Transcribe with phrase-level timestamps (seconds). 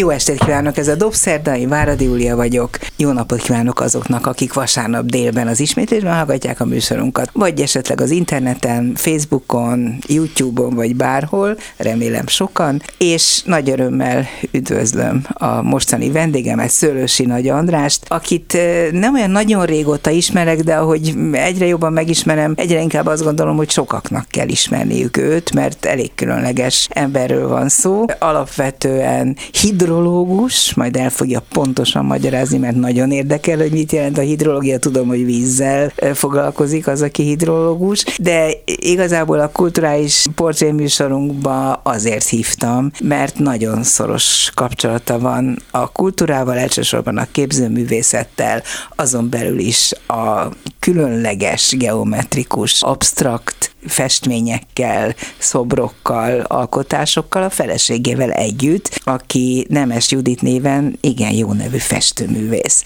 [0.00, 2.78] Jó estét kívánok, ez a Dobszerda, én Váradi Júlia vagyok.
[2.96, 8.10] Jó napot kívánok azoknak, akik vasárnap délben az ismétlésben hallgatják a műsorunkat, vagy esetleg az
[8.10, 17.26] interneten, Facebookon, YouTube-on, vagy bárhol, remélem sokan, és nagy örömmel üdvözlöm a mostani vendégemet, Szőlősi
[17.26, 18.58] Nagy Andrást, akit
[18.92, 23.70] nem olyan nagyon régóta ismerek, de ahogy egyre jobban megismerem, egyre inkább azt gondolom, hogy
[23.70, 28.04] sokaknak kell ismerniük őt, mert elég különleges emberről van szó.
[28.18, 34.20] Alapvetően hidro hidrológus, majd el fogja pontosan magyarázni, mert nagyon érdekel, hogy mit jelent a
[34.20, 34.78] hidrológia.
[34.78, 43.38] Tudom, hogy vízzel foglalkozik az, aki hidrológus, de igazából a kulturális portréműsorunkba azért hívtam, mert
[43.38, 48.62] nagyon szoros kapcsolata van a kultúrával, elsősorban a képzőművészettel,
[48.96, 60.10] azon belül is a különleges, geometrikus, abstrakt festményekkel, szobrokkal, alkotásokkal, a feleségével együtt, aki Nemes
[60.10, 62.84] Judit néven igen jó nevű festőművész.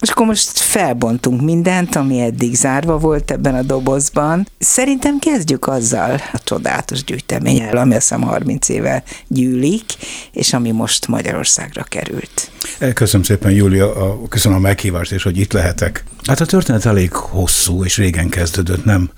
[0.00, 4.46] És akkor most felbontunk mindent, ami eddig zárva volt ebben a dobozban.
[4.58, 9.84] Szerintem kezdjük azzal a csodálatos gyűjteménnyel, ami azt hiszem 30 éve gyűlik,
[10.32, 12.50] és ami most Magyarországra került.
[12.94, 16.04] Köszönöm szépen, Júlia, köszönöm a meghívást, és hogy itt lehetek.
[16.26, 19.10] Hát a történet elég hosszú, és régen kezdődött, nem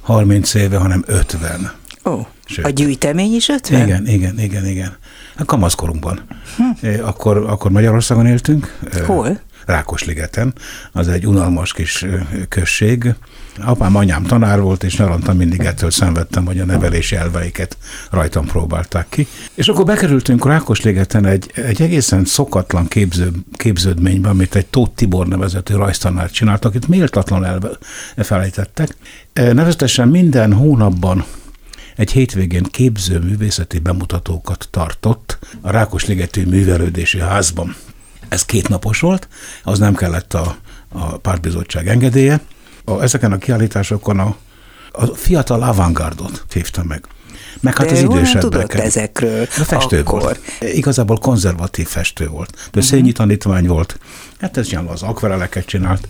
[0.00, 1.72] 30 éve, hanem 50.
[2.04, 2.64] Ó, Sőt.
[2.64, 3.82] a gyűjtemény is 50?
[3.82, 4.96] Igen, igen, igen, igen.
[5.36, 6.20] A kamaszkorunkban.
[6.56, 6.88] Hm.
[7.02, 8.78] Akkor, akkor Magyarországon éltünk.
[9.06, 9.40] Hol?
[9.66, 10.54] Rákosligeten.
[10.92, 12.06] Az egy unalmas kis
[12.48, 13.14] község.
[13.64, 17.76] Apám, anyám tanár volt, és nyaranta mindig ettől szenvedtem, hogy a nevelési elveiket
[18.10, 19.26] rajtam próbálták ki.
[19.54, 25.74] És akkor bekerültünk Rákosligeten egy, egy egészen szokatlan képző, képződménybe, amit egy Tóth Tibor nevezető
[25.74, 27.70] rajztanár csinált, akit méltatlan
[28.16, 28.96] elfelejtettek.
[29.32, 31.24] Nevezetesen minden hónapban
[32.00, 37.76] egy hétvégén képző művészeti bemutatókat tartott a Rákosligetű Művelődési Házban.
[38.28, 39.28] Ez kétnapos volt,
[39.64, 40.56] az nem kellett a,
[40.88, 42.40] a pártbizottság engedélye.
[42.84, 44.36] A, ezeken a kiállításokon a,
[44.92, 47.06] a fiatal avantgardot hívta meg.
[47.60, 48.42] Meg hát De az idősebbek.
[48.42, 50.20] tudott ezekről De festő akkor.
[50.20, 50.40] volt.
[50.60, 52.50] Igazából konzervatív festő volt.
[52.50, 52.84] De uh-huh.
[52.84, 53.98] szényi tanítvány volt.
[54.40, 56.08] Hát ez nyilván az akvareleket csinált.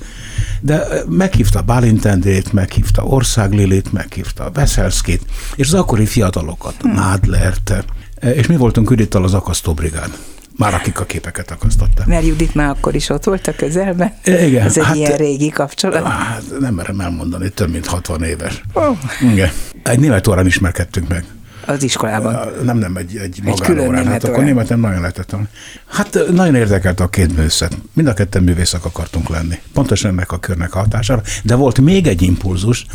[0.61, 5.23] De meghívta Bálintendét, meghívta Országlilit, meghívta Veszelszkit,
[5.55, 6.93] és az akkori fiatalokat, hmm.
[6.93, 7.85] Nádlert,
[8.21, 10.11] és mi voltunk Üdittal az akasztóbrigád.
[10.57, 12.07] Már akik a képeket akasztották.
[12.07, 14.15] Mert Judit már akkor is ott volt a közelben?
[14.25, 14.65] Igen.
[14.65, 16.05] Ez egy hát, ilyen régi kapcsolat?
[16.05, 18.63] Hát nem merem elmondani, több mint 60 éves.
[18.73, 18.97] Oh.
[19.33, 19.51] Igen.
[19.83, 21.25] Egy német órán ismerkedtünk meg.
[21.71, 22.39] Az iskolában?
[22.63, 25.51] Nem, nem, egy, egy, egy külön német Hát akkor német nagyon lehetett tanulni.
[25.87, 27.79] Hát nagyon érdekelt a két művészet.
[27.93, 29.59] Mind a ketten művészek akartunk lenni.
[29.73, 31.23] Pontosan ennek a körnek hatására.
[31.43, 32.87] De volt még egy impulzus,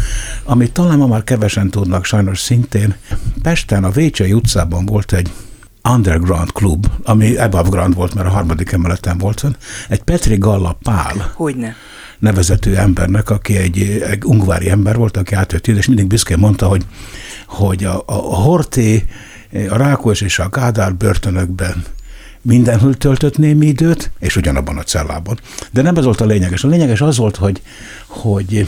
[0.44, 2.96] amit talán ma már kevesen tudnak sajnos szintén.
[3.42, 5.32] Pesten a Vécsei utcában volt egy
[5.94, 9.46] underground klub, ami above ground volt, mert a harmadik emeleten volt,
[9.90, 11.32] egy Petri Galla Pál.
[11.34, 11.76] Hogyne
[12.20, 16.68] nevezető embernek, aki egy, egy ungvári ember volt, aki átjött ide, és mindig büszkén mondta,
[16.68, 16.86] hogy,
[17.56, 19.06] hogy a, a Horté,
[19.70, 21.84] a Rákos és a Kádár börtönökben
[22.42, 25.40] mindenhol töltött némi időt, és ugyanabban a cellában.
[25.72, 26.64] De nem ez volt a lényeges.
[26.64, 27.62] A lényeges az volt, hogy,
[28.08, 28.68] hogy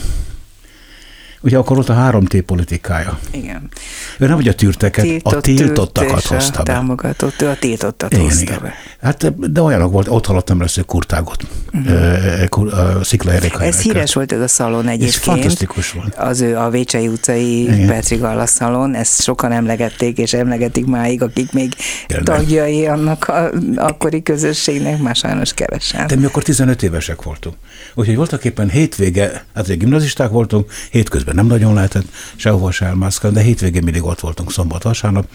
[1.41, 3.19] Ugye akkor volt a 3T politikája.
[3.31, 3.69] Igen.
[4.19, 6.71] Ő nem hogy a tűrteket, Tiltott, a tiltottakat hozta be.
[6.73, 8.59] Támogatott, ő a tiltottat igen, hozta igen.
[8.61, 8.73] be.
[9.01, 11.47] Hát, de olyanok volt, ott hallottam lesz, hogy kurtágot.
[11.73, 13.03] Uh-huh.
[13.03, 13.63] Szikla Erika.
[13.63, 15.13] Ez híres volt ez a szalon egyébként.
[15.13, 16.15] Ez fantasztikus volt.
[16.15, 17.87] Az ő a Vécsei utcai igen.
[17.87, 21.73] Petri Galla szalon, ezt sokan emlegették, és emlegetik máig, akik még
[22.07, 22.23] igen.
[22.23, 26.07] tagjai annak a akkori közösségnek, már sajnos kevesen.
[26.07, 27.55] De mi akkor 15 évesek voltunk.
[27.95, 32.05] Úgyhogy voltak éppen hétvége, hát egy gimnazisták voltunk, hétközben nem nagyon lehetett
[32.35, 35.27] sehova se elmászkálni, de hétvégén mindig ott voltunk szombat-vasárnap.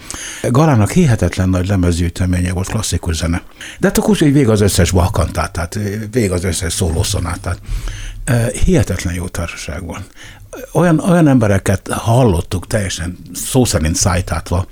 [0.49, 3.41] Galának hihetetlen nagy lemezgyűjteménye volt klasszikus zene.
[3.79, 5.79] De hát akkor úgy, hogy vég az összes balkantát, tehát
[6.11, 7.59] vég az összes szólószonátát.
[8.65, 10.03] Hihetetlen jó társaság volt.
[10.71, 14.67] Olyan, olyan embereket hallottuk teljesen szó szerint szájtátva,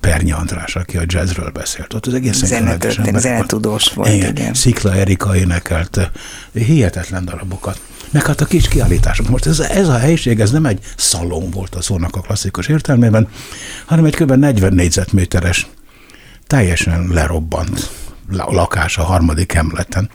[0.00, 1.94] Pernyi András, aki a jazzről beszélt.
[1.94, 4.36] Ott az egészen Zenetörténet, zenetudós volt, igen.
[4.36, 4.54] igen.
[4.54, 6.10] Szikla Erika énekelt
[6.52, 7.80] hihetetlen darabokat.
[8.14, 9.28] Meg hát a kis kiállítások.
[9.28, 13.28] Most ez, ez a helyiség, ez nem egy szalon volt a szónak a klasszikus értelmében,
[13.84, 14.32] hanem egy kb.
[14.32, 15.66] 40 négyzetméteres,
[16.46, 17.90] teljesen lerobbant
[18.28, 20.10] lakás a harmadik emleten.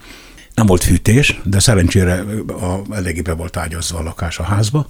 [0.59, 4.88] Nem volt fűtés, de szerencsére a, eléggé be volt ágyazva a lakás a házba.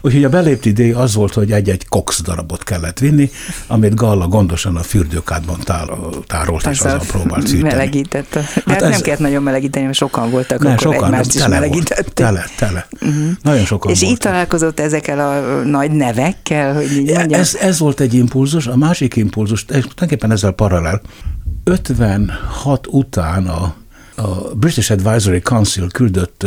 [0.00, 3.30] Úgyhogy a belépti idő az volt, hogy egy-egy cox darabot kellett vinni,
[3.66, 5.58] amit Galla gondosan a fürdőkádban
[6.26, 7.62] tárolt, és azzal próbált fűteni.
[7.62, 8.32] Melegített.
[8.32, 11.34] De hát, hát ez, nem kellett nagyon melegíteni, mert sokan voltak, ne, akkor sokan, egymást
[11.34, 12.12] is melegítették.
[12.12, 12.86] Tele, tele.
[13.00, 13.30] Uh-huh.
[13.42, 14.16] Nagyon sokan És voltak.
[14.16, 17.40] így találkozott ezekkel a nagy nevekkel, hogy így mondjam?
[17.40, 21.00] Ez, ez volt egy impulzus, a másik impulzus, tulajdonképpen ezzel paralel.
[21.64, 23.74] 56 után a,
[24.18, 26.46] a British Advisory Council küldött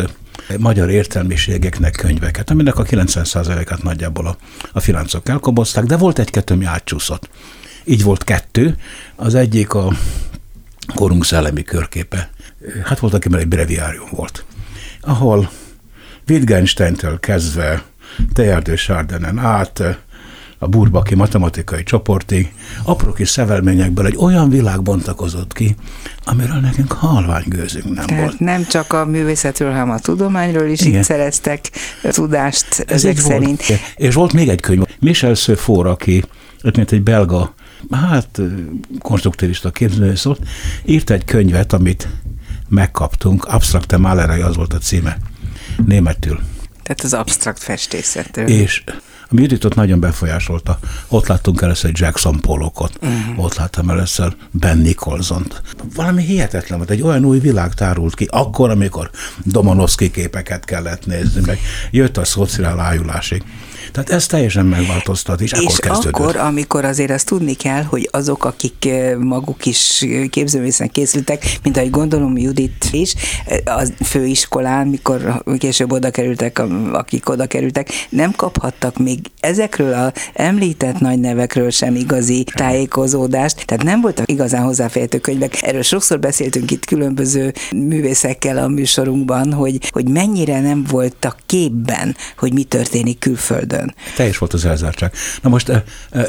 [0.58, 4.38] magyar értelmiségeknek könyveket, aminek a 90%-át nagyjából a,
[4.72, 7.30] a filáncok elkobozták, de volt egy-kettő, ami átcsúszott.
[7.84, 8.76] Így volt kettő,
[9.16, 9.94] az egyik a
[10.96, 12.30] korunk szellemi körképe.
[12.84, 14.46] Hát volt, akiben egy breviárium volt,
[15.02, 15.50] ahol
[16.30, 17.84] Wittgensteintől kezdve
[18.34, 19.84] Tejárdő Sárdenen át
[20.64, 22.54] a burbaki matematikai csoportig,
[22.84, 25.76] apró kis szevelményekből egy olyan világ bontakozott ki,
[26.26, 28.40] amiről nekünk halvány gőzünk nem Tehát volt.
[28.40, 31.00] nem csak a művészetről, hanem a tudományról is Igen.
[31.00, 31.72] itt szereztek
[32.02, 33.66] tudást Ez ezek szerint.
[33.66, 33.80] Volt.
[33.96, 36.24] És volt még egy könyv, Michel Sephor, aki
[36.76, 37.54] mint egy belga,
[37.92, 38.42] hát
[39.00, 39.72] konstruktivista
[40.16, 40.40] szólt,
[40.86, 42.08] írt egy könyvet, amit
[42.70, 45.18] megkaptunk, Abstrakte Malerei az volt a címe,
[45.86, 46.40] németül.
[46.84, 48.48] Tehát az absztrakt festészetől.
[48.48, 48.84] És
[49.32, 50.80] ami Juditot nagyon befolyásolta.
[51.08, 53.44] Ott láttunk először egy Jackson Pollockot, uh-huh.
[53.44, 55.62] ott láttam először Ben nicholson -t.
[55.96, 59.10] Valami hihetetlen volt, egy olyan új világ tárult ki, akkor, amikor
[59.44, 61.60] Domonoszki képeket kellett nézni, meg
[61.92, 63.44] jött a szociál ájulásig.
[63.92, 66.20] Tehát ez teljesen megváltoztat, és, és akkor kezdődött.
[66.20, 71.78] akkor, amikor azért azt tudni kell, hogy azok, akik eh, maguk is képzőművészen készültek, mint
[71.78, 73.14] ahogy gondolom Judit is,
[73.46, 76.62] eh, a főiskolán, mikor később oda kerültek,
[76.92, 83.84] akik oda kerültek, nem kaphattak még ezekről a említett nagy nevekről sem igazi tájékozódást, tehát
[83.84, 85.62] nem voltak igazán hozzáférhető könyvek.
[85.62, 92.54] Erről sokszor beszéltünk itt különböző művészekkel a műsorunkban, hogy, hogy mennyire nem voltak képben, hogy
[92.54, 93.96] mi történik külföldön ellen.
[94.16, 95.14] Teljes volt az elzártság.
[95.42, 95.82] Na most uh,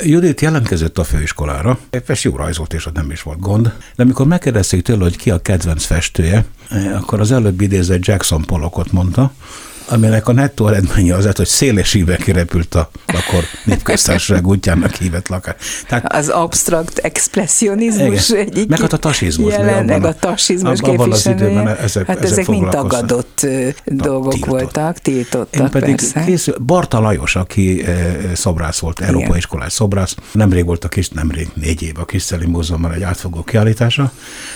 [0.03, 1.79] Judit jelentkezett a főiskolára,
[2.09, 5.31] és jó rajzolt, és ott nem is volt gond, de amikor megkérdezték tőle, hogy ki
[5.31, 6.45] a kedvenc festője,
[6.95, 9.33] akkor az előbb idézett Jackson Pollockot mondta,
[9.89, 15.55] aminek a nettó eredménye az lett, hogy szélesíve kirepült a akkor népköztársaság útjának hívett lakás.
[15.89, 19.53] Tehát, az abstrakt expressionizmus egyik Meg hát a tasizmus.
[19.53, 23.47] Jelen, meg a tasizmus abban az időben ezek, hát ezek, ezek mind tagadott
[23.85, 24.51] dolgok tiltott.
[24.51, 26.25] voltak, tiltottak Én pedig persze.
[26.25, 27.85] Készül, Barta Lajos, aki
[28.35, 32.93] szobrász volt, Európai Iskolás szobrász, nemrég volt a kis, nemrég négy év a Kiszteli Múzeumban
[32.93, 34.13] egy átfogó kiállítása.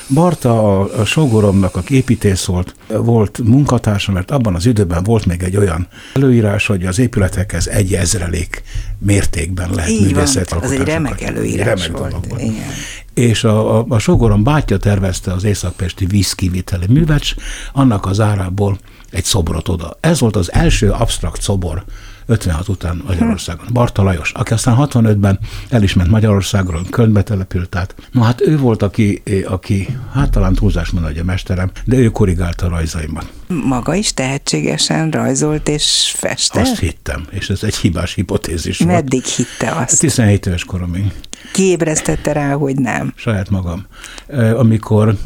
[0.08, 5.43] Barta a, a sógoromnak a építész volt, volt munkatársa, mert abban az időben volt még
[5.43, 8.63] egy olyan előírás, hogy az épületekhez egy ezrelék
[8.99, 12.27] mértékben lehet Így művészet van, az egy remek előírás remek volt.
[12.29, 12.43] volt.
[12.43, 12.71] Igen.
[13.15, 17.35] És a, a, a sogorom bátyja tervezte az északpesti vízkiviteli művecs,
[17.73, 18.79] annak az árából
[19.11, 19.97] egy szobrot oda.
[20.01, 21.85] Ez volt az első absztrakt szobor
[22.26, 23.67] 56 után Magyarországon.
[23.73, 25.38] Barta Lajos, aki aztán 65-ben
[25.69, 27.94] el is ment Magyarországról, Kölnbe települt át.
[28.12, 32.67] Na hát ő volt, aki, aki hát talán túlzás hogy a mesterem, de ő korrigálta
[32.67, 33.32] a rajzaimat.
[33.64, 36.62] Maga is tehetségesen rajzolt és festett?
[36.62, 38.90] Azt hittem, és ez egy hibás hipotézis volt.
[38.90, 39.99] Meddig hitte azt?
[39.99, 41.12] 17 éves koromig.
[41.52, 43.12] Kiébresztette rá, hogy nem?
[43.17, 43.87] Saját magam.
[44.56, 45.17] Amikor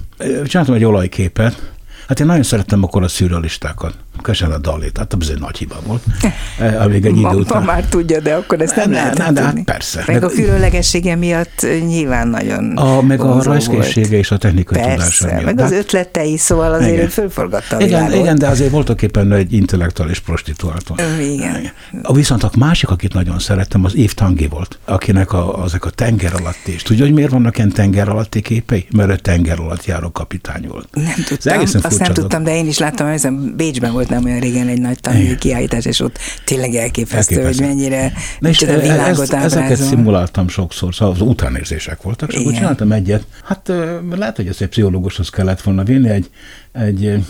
[0.46, 1.72] csináltam egy olajképet,
[2.08, 5.76] hát én nagyon szerettem akkor a szürrealistákat Köszönöm a Dalit, hát ez egy nagy hiba
[5.86, 6.02] volt.
[6.58, 7.62] Eh, amíg egy idő ma, után...
[7.62, 10.04] Ma már tudja, de akkor ezt nem, nem lehet nem, de hát persze.
[10.06, 14.96] Meg, meg a különlegessége miatt nyilván nagyon a, Meg a rajzkészsége és a technikai persze,
[14.96, 15.44] tudása miatt.
[15.44, 17.08] meg az ötletei, szóval azért igen.
[17.08, 20.96] fölforgatta a igen, igen, de azért voltak éppen egy intellektuális prostituáltól.
[21.20, 21.70] Igen.
[22.02, 25.90] A viszont a másik, akit nagyon szerettem, az Év Tangi volt, akinek a, azok a
[25.90, 28.86] tenger alatti, és tudja, hogy miért vannak ilyen tenger alatti képei?
[28.92, 30.88] Mert ő tenger alatt járó kapitány volt.
[30.92, 34.68] Nem tudtam, azt nem tudtam, de én is láttam, hogy Bécsben volt nem olyan régen
[34.68, 37.64] egy nagy tanulói kiállítás, és ott tényleg elképesztő, elképesztő.
[37.64, 42.40] hogy mennyire Na és a világot ez, Ezeket szimuláltam sokszor, szóval az utánérzések voltak, és
[42.40, 43.26] akkor csináltam egyet.
[43.44, 43.72] Hát
[44.10, 46.30] lehet, hogy ezt egy pszichológushoz kellett volna vinni, egy,
[46.72, 47.24] egy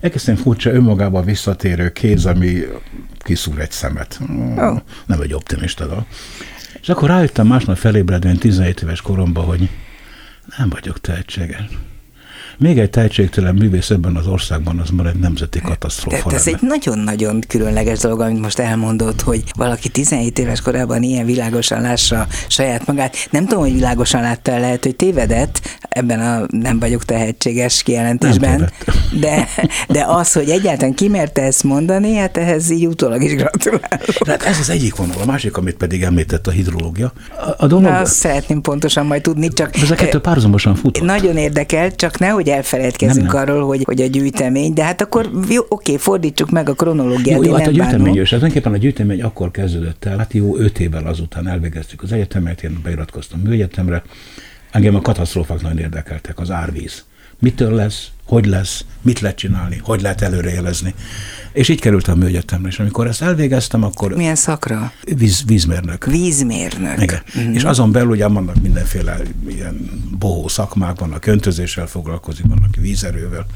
[0.00, 2.62] egészen furcsa önmagába visszatérő kéz, ami
[3.18, 4.20] kiszúr egy szemet.
[4.56, 4.78] Oh.
[5.06, 6.04] Nem egy optimista dolog.
[6.80, 9.68] És akkor rájöttem másnap felébredően 17 éves koromban, hogy
[10.58, 11.68] nem vagyok tehetséges.
[12.60, 16.58] Még egy tehetségtelen művész ebben az országban, az már egy nemzeti katasztrófa Tehát ez egy
[16.60, 22.86] nagyon-nagyon különleges dolog, amit most elmondott, hogy valaki 17 éves korában ilyen világosan lássa saját
[22.86, 23.16] magát.
[23.30, 28.70] Nem tudom, hogy világosan látta, lehet, hogy tévedett ebben a nem vagyok tehetséges kijelentésben,
[29.20, 29.48] de,
[29.88, 34.26] de az, hogy egyáltalán kimerte ezt mondani, hát ehhez így utólag is gratulálok.
[34.26, 37.12] Hát ez az egyik vonal, a másik, amit pedig említett a hidrológia.
[37.28, 37.84] A, a dolog...
[37.84, 39.76] Na, azt szeretném pontosan majd tudni, csak...
[39.76, 41.02] Ezeket a párhuzamosan fut.
[41.02, 43.42] Nagyon érdekel, csak nehogy elfelejtkezünk nem, nem.
[43.42, 47.36] arról, hogy, hogy a gyűjtemény, de hát akkor jó, oké, fordítsuk meg a kronológiát.
[47.36, 50.78] Jó, jó hát a gyűjtemény, és tulajdonképpen a gyűjtemény akkor kezdődött el, hát jó, öt
[50.78, 54.02] évvel azután elvégeztük az egyetemet, én beiratkoztam műegyetemre,
[54.70, 57.04] engem a katasztrófák nagyon érdekeltek, az árvíz.
[57.38, 60.94] Mitől lesz, hogy lesz, mit lehet csinálni, hogy lehet előrejelezni.
[61.52, 64.14] És így kerültem a műegyetemre, és amikor ezt elvégeztem, akkor...
[64.14, 64.92] Milyen szakra?
[65.16, 66.04] Víz, vízmérnök.
[66.04, 67.02] Vízmérnök.
[67.02, 67.22] Igen.
[67.38, 67.52] Mm-hmm.
[67.52, 69.16] És azon belül ugye vannak mindenféle
[69.48, 73.46] ilyen bohó szakmák, vannak öntözéssel foglalkozik, vannak vízerővel.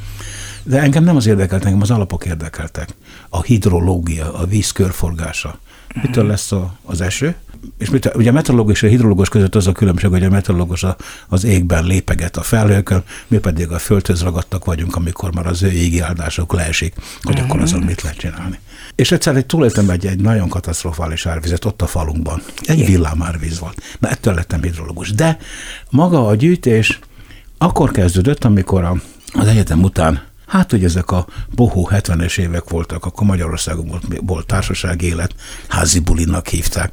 [0.62, 2.88] De engem nem az érdekelt, engem az alapok érdekeltek.
[3.28, 5.58] A hidrológia, a víz körforgása.
[6.02, 7.34] Mitől lesz a, az eső?
[7.78, 10.86] És mit, ugye a meteorológus és a hidrológus között az a különbség, hogy a meteorológus
[11.28, 15.70] az égben lépeget a felhőkön, mi pedig a földhöz ragadtak vagyunk, amikor már az ő
[15.70, 18.58] égi áldások leesik, hogy akkor azon mit lehet csinálni.
[18.94, 22.42] És egyszer egy túléltem egy, egy nagyon katasztrofális árvizet ott a falunkban.
[22.62, 23.82] Egy villám árvíz volt.
[23.98, 25.10] Na ettől lettem hidrológus.
[25.10, 25.38] De
[25.90, 26.98] maga a gyűjtés
[27.58, 28.96] akkor kezdődött, amikor a,
[29.32, 34.46] az egyetem után Hát, hogy ezek a bohó 70-es évek voltak, akkor Magyarországon volt, volt
[34.46, 35.34] társaság élet,
[35.68, 36.92] házi bulinak hívták.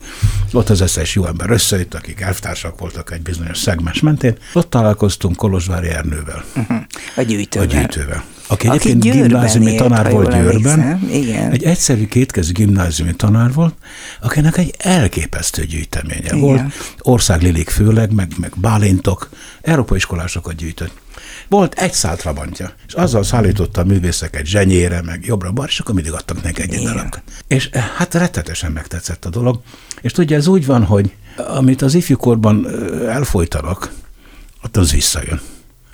[0.51, 4.37] Ott az összes jó ember összejött, akik elvtársak voltak egy bizonyos szegmens mentén.
[4.53, 6.43] Ott találkoztunk Kolozsvári Ernővel.
[6.55, 6.77] Uh-huh.
[7.15, 7.67] A gyűjtővel.
[7.67, 8.23] A gyűjtővel.
[8.47, 11.09] Aki egyébként Aki gimnáziumi tanár volt Győrben.
[11.11, 11.51] Igen.
[11.51, 13.75] Egy egyszerű kétkezű gimnáziumi tanár volt,
[14.21, 16.39] akinek egy elképesztő gyűjteménye Igen.
[16.39, 16.61] volt.
[16.99, 19.29] Országlilik főleg, meg, meg bálintok,
[19.61, 20.93] európai iskolásokat gyűjtött.
[21.51, 26.13] Volt egy szál trabantja, és azzal szállította a művészeket zsenyére, meg jobbra-balra, és akkor mindig
[26.13, 27.21] adtak neki egy darabot.
[27.47, 29.61] És eh, hát rettetesen megtetszett a dolog.
[30.01, 33.91] És tudja, ez úgy van, hogy amit az ifjúkorban eh, elfolytanak,
[34.63, 35.41] ott az visszajön.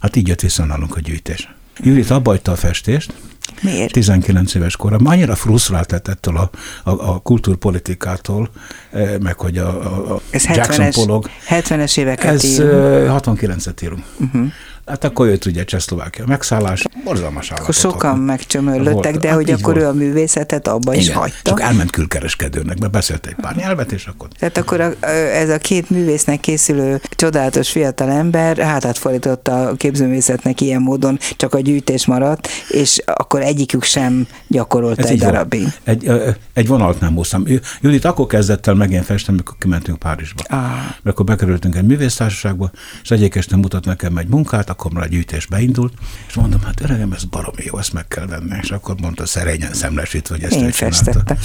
[0.02, 1.50] Hát így jött vissza nálunk a gyűjtés.
[1.80, 3.14] Judit abba a festést,
[3.62, 3.92] Miért?
[3.92, 5.14] 19 éves korában.
[5.14, 6.50] Annyira frusztrált lett ettől a,
[6.84, 8.50] a, a kultúrpolitikától,
[8.92, 11.30] eh, meg hogy a, a, a Ez Jackson 70-es, Pollock.
[11.50, 13.22] 70-es éveket Ez írunk.
[13.26, 14.04] 69-et írunk.
[14.20, 14.52] Uh-huh.
[14.88, 19.86] Hát akkor jött ugye Csehszlovákia megszállás, borzalmas Akkor sokan megcsömörlöttek, de hát hogy akkor volt.
[19.86, 21.39] ő a művészetet abba Igen, is hagyta.
[21.44, 24.27] Csak elment külkereskedőnek, mert beszélt egy pár nyelvet, és akkor...
[24.39, 30.62] Tehát akkor a, ez a két művésznek készülő csodálatos fiatal ember hátát fordította a képzőművészetnek
[30.62, 35.67] ilyen módon, csak a gyűjtés maradt, és akkor egyikük sem gyakorolt egy darabig.
[35.84, 36.12] Egy,
[36.53, 37.44] egy vonalt nem hoztam.
[37.82, 40.44] Judit akkor kezdett el megint festeni, amikor kimentünk Párizsba.
[40.48, 40.60] Ah.
[40.67, 42.72] Mert akkor bekerültünk egy művésztársaságba,
[43.03, 45.93] és egyik este mutat nekem egy munkát, már a gyűjtés beindult,
[46.27, 48.55] és mondom, hát öregem, ez baromi jó, ezt meg kell venni.
[48.62, 51.38] És akkor mondta szerényen szemlesítve, hogy ezt Én festettem.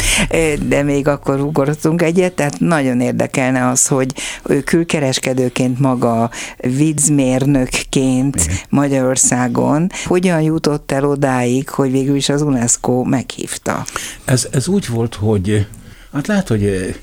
[0.69, 8.57] De még akkor ugorottunk egyet, tehát nagyon érdekelne az, hogy ő külkereskedőként maga, vidzmérnökként Igen.
[8.69, 13.85] Magyarországon hogyan jutott el odáig, hogy végül is az UNESCO meghívta?
[14.25, 15.67] Ez, ez úgy volt, hogy
[16.13, 16.95] hát lehet, hogy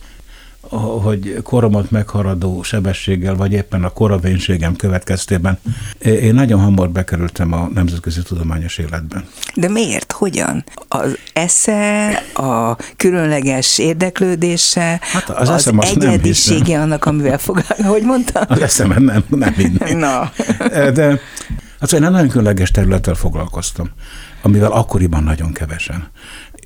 [0.78, 5.60] hogy koromat megharadó sebességgel, vagy éppen a koravénységem következtében
[6.00, 9.24] én nagyon hamar bekerültem a nemzetközi tudományos életben.
[9.56, 10.12] De miért?
[10.12, 10.64] Hogyan?
[10.88, 18.44] Az esze, a különleges érdeklődése, hát az, az egyedisége nem annak, amivel foglalkozik, hogy mondtam?
[18.48, 19.98] Az eszem nem, nem minden.
[19.98, 20.32] Na.
[20.70, 21.20] De
[21.80, 23.90] hát én nagyon különleges területtel foglalkoztam,
[24.42, 26.10] amivel akkoriban nagyon kevesen.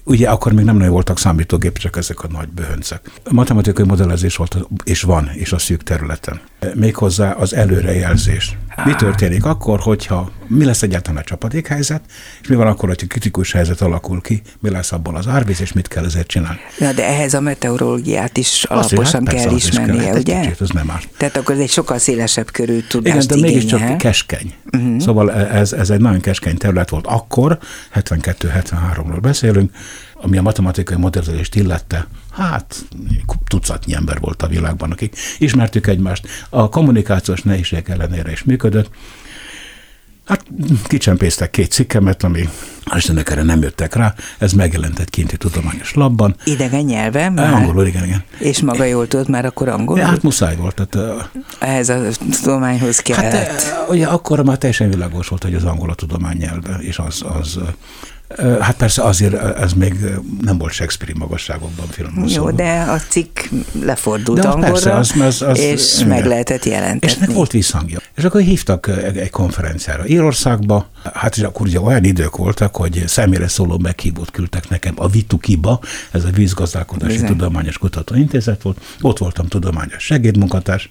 [0.04, 3.12] Ugye akkor még nem nagyon voltak számítógép, csak ezek a nagy böhöncek.
[3.24, 6.42] A matematikai modellezés volt és van, és a szűk területen.
[6.74, 8.58] Méghozzá az előrejelzés.
[8.86, 12.02] Mi történik akkor, hogyha mi lesz egyáltalán a csapadékhelyzet,
[12.42, 15.74] és mi van akkor, hogyha kritikus helyzet alakul ki, mi lesz abból az árvíz, és
[15.74, 16.60] mit kell ezért csinálni.
[16.78, 20.40] Na, de ehhez a meteorológiát is alaposan hát, kell ismernie, kell, hát ugye?
[20.40, 21.00] Kicsit, az nem áll.
[21.18, 24.54] Tehát akkor ez egy sokkal szélesebb körű tudást Igen, de mégiscsak keskeny.
[24.72, 25.00] Uh-huh.
[25.00, 27.58] Szóval ez, ez egy nagyon keskeny terület volt akkor,
[27.96, 29.72] 72-73-ról beszélünk,
[30.24, 32.86] ami a matematikai modellezést illette, hát
[33.48, 36.28] tucatnyi ember volt a világban, akik ismertük egymást.
[36.50, 38.90] A kommunikációs nehézség ellenére is működött.
[40.26, 40.46] Hát
[40.84, 42.50] kicsempésztek két cikkemet, ami
[42.96, 46.36] Istennek erre nem jöttek rá, ez megjelent egy kinti tudományos labban.
[46.44, 47.34] Idegen nyelven?
[47.34, 47.54] Már?
[47.54, 48.24] Angolul, igen, igen.
[48.38, 50.04] És maga jól tudott már akkor angolul?
[50.04, 50.88] Hát muszáj volt.
[50.88, 52.02] Tehát, Ehhez a
[52.42, 53.62] tudományhoz kellett.
[53.62, 57.24] Hát ugye akkor már teljesen világos volt, hogy az angol a tudomány nyelve, és az,
[57.40, 57.60] az
[58.60, 59.94] Hát persze azért ez még
[60.42, 62.28] nem volt Shakespeare magasságokban filmben.
[62.28, 63.40] Jó, de a cikk
[63.82, 66.08] lefordult de angolra, persze, az, az, az, és igen.
[66.08, 67.08] meg lehetett jelentetni.
[67.08, 68.00] És ennek volt visszhangja.
[68.16, 73.48] És akkor hívtak egy konferenciára Írországba, hát és akkor ugye olyan idők voltak, hogy személyre
[73.48, 75.80] szóló meghívót küldtek nekem a Vitukiba,
[76.12, 77.28] ez a Vízgazdálkodási Bizony.
[77.30, 80.90] Tudományos Kutatóintézet volt, ott voltam tudományos segédmunkatárs,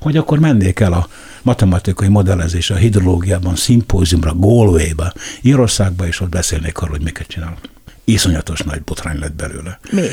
[0.00, 1.08] hogy akkor mennék el a
[1.42, 7.58] matematikai modellezés a hidrológiában, szimpóziumra, Galway-ba, Írországba, és ott beszélnék arról, hogy miket csinálok.
[8.04, 9.78] Iszonyatos nagy botrány lett belőle.
[9.90, 10.06] Mi?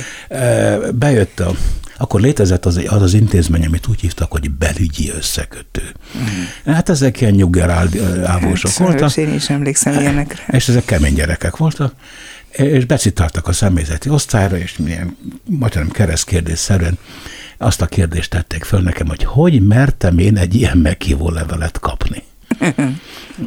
[0.94, 1.52] Bejött a
[1.98, 5.82] Akkor létezett az az, az intézmény, amit úgy hívtak, hogy belügyi összekötő.
[6.18, 6.72] Mm.
[6.74, 7.70] Hát ezek ilyen nyugger
[8.24, 9.18] ávósok hát, voltak.
[9.18, 10.44] Én is emlékszem ilyenekre.
[10.48, 11.94] És ezek kemény gyerekek voltak,
[12.50, 16.98] és becitáltak a személyzeti osztályra, és milyen majdnem keresztkérdésszerűen
[17.63, 22.24] azt a kérdést tették föl nekem, hogy hogy mertem én egy ilyen meghívó levelet kapni.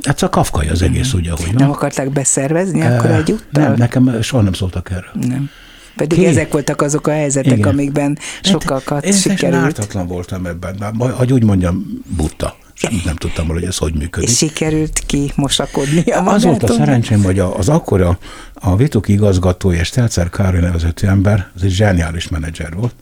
[0.02, 1.54] Hát csak kafkai az egész, ugye, hogy van.
[1.54, 3.62] Nem akarták beszervezni akkor egyúttal?
[3.62, 5.28] Nem, nekem soha nem szóltak erről.
[5.28, 5.50] Nem.
[5.96, 6.26] Pedig Ki?
[6.26, 7.68] ezek voltak azok a helyzetek, Igen.
[7.68, 9.61] amikben sokakat én, sikerült.
[9.61, 12.56] Én ártatlan voltam ebben, hogy úgy mondjam, butta.
[12.73, 14.28] Semmit nem tudtam, hogy ez hogy működik.
[14.28, 18.18] És sikerült ki mosakodni a Az volt a szerencsém, hogy az akkor a,
[18.54, 22.94] a Vituk igazgató és Stelzer Károly nevezetű ember, az egy zseniális menedzser volt,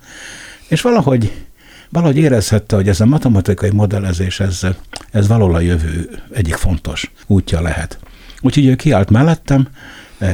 [0.74, 1.32] és valahogy
[1.88, 4.60] valahogy érezhette, hogy ez a matematikai modellezés, ez,
[5.10, 7.98] ez valahol a jövő egyik fontos útja lehet.
[8.40, 9.68] Úgyhogy ő kiállt mellettem,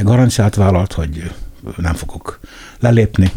[0.03, 1.31] garanciát vállalt, hogy
[1.77, 2.41] nem fogok
[2.79, 3.33] lelépni.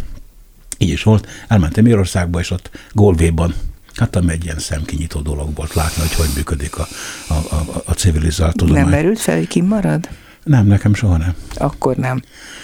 [0.78, 1.28] Így is volt.
[1.48, 3.54] Elmentem Írországba, és ott Golvéban
[3.94, 6.88] Hát ami egy ilyen szemkinyitó dolog volt látni, hogy hogy működik a,
[7.28, 8.82] a, a, a civilizált tudomány.
[8.82, 10.10] Nem merült fel, hogy kimarad?
[10.44, 11.34] Nem, nekem soha nem.
[11.56, 12.22] Akkor nem.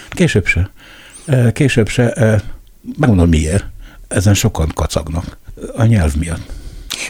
[0.08, 0.70] Később se.
[1.52, 2.40] Később se.
[2.98, 3.64] Megmondom miért.
[4.10, 5.38] Ezen sokan kacagnak.
[5.76, 6.52] A nyelv miatt.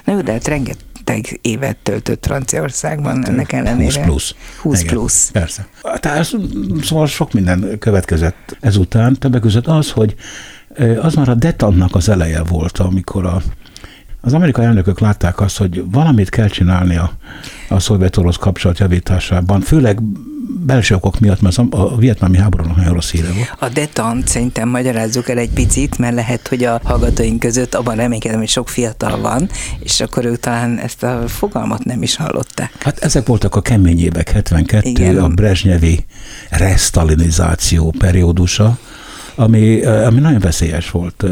[0.04, 4.04] Na jó, de hát rengeteg évet töltött Franciaországban hát, ennek ellenére.
[4.04, 4.35] 20 plusz.
[4.61, 5.30] 20 Igen, plusz.
[5.30, 5.66] Persze.
[5.97, 6.30] Tehát
[6.83, 9.19] szóval sok minden következett ezután.
[9.19, 10.14] Többek között az, hogy
[11.00, 13.42] az már a detannak az eleje volt, amikor a
[14.21, 17.12] az amerikai elnökök látták azt, hogy valamit kell csinálni a,
[17.69, 20.00] a szovjet-orosz kapcsolat javításában, főleg
[20.67, 23.55] belső okok miatt, mert a vietnámi háborúnak nagyon rossz híre volt.
[23.59, 28.38] A detant szerintem magyarázzuk el egy picit, mert lehet, hogy a hallgatóink között abban reménykedem,
[28.38, 29.49] hogy sok fiatal van,
[29.79, 32.73] és akkor ők talán ezt a fogalmat nem is hallották.
[32.79, 35.17] Hát ezek voltak a kemény évek, 72, Igen.
[35.17, 36.05] a Brezsnyevi
[36.50, 38.79] resztalinizáció periódusa,
[39.35, 41.25] ami, ami nagyon veszélyes volt.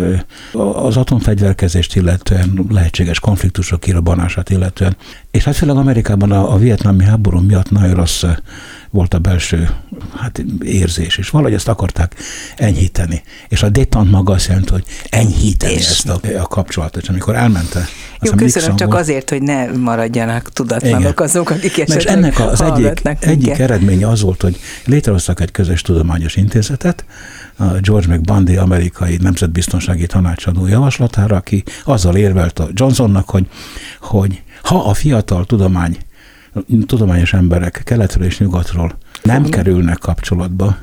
[0.75, 4.97] Az atomfegyverkezést illetően, lehetséges konfliktusok kirobbanását illetően,
[5.31, 8.25] és hát főleg Amerikában a, a vietnámi háború miatt nagyon rossz
[8.91, 9.69] volt a belső
[10.17, 12.15] hát, érzés, és valahogy ezt akarták
[12.57, 13.23] enyhíteni.
[13.49, 17.03] És a détant maga azt jelenti, hogy enyhíteni és ezt a, a kapcsolatot.
[17.03, 17.89] És amikor elmente
[18.21, 19.01] jó, köszönöm, csak volt.
[19.01, 21.15] azért, hogy ne maradjanak tudatlanok Igen.
[21.17, 25.83] azok, akik esetleg És ennek az egyik, egyik eredménye az volt, hogy létrehoztak egy közös
[25.83, 27.05] tudományos intézetet,
[27.57, 33.47] a George McBundy amerikai nemzetbiztonsági tanácsadó javaslatára, aki azzal érvelt a Johnsonnak, hogy,
[34.01, 35.97] hogy ha a fiatal tudomány,
[36.87, 40.77] tudományos emberek keletről és nyugatról nem kerülnek kapcsolatba,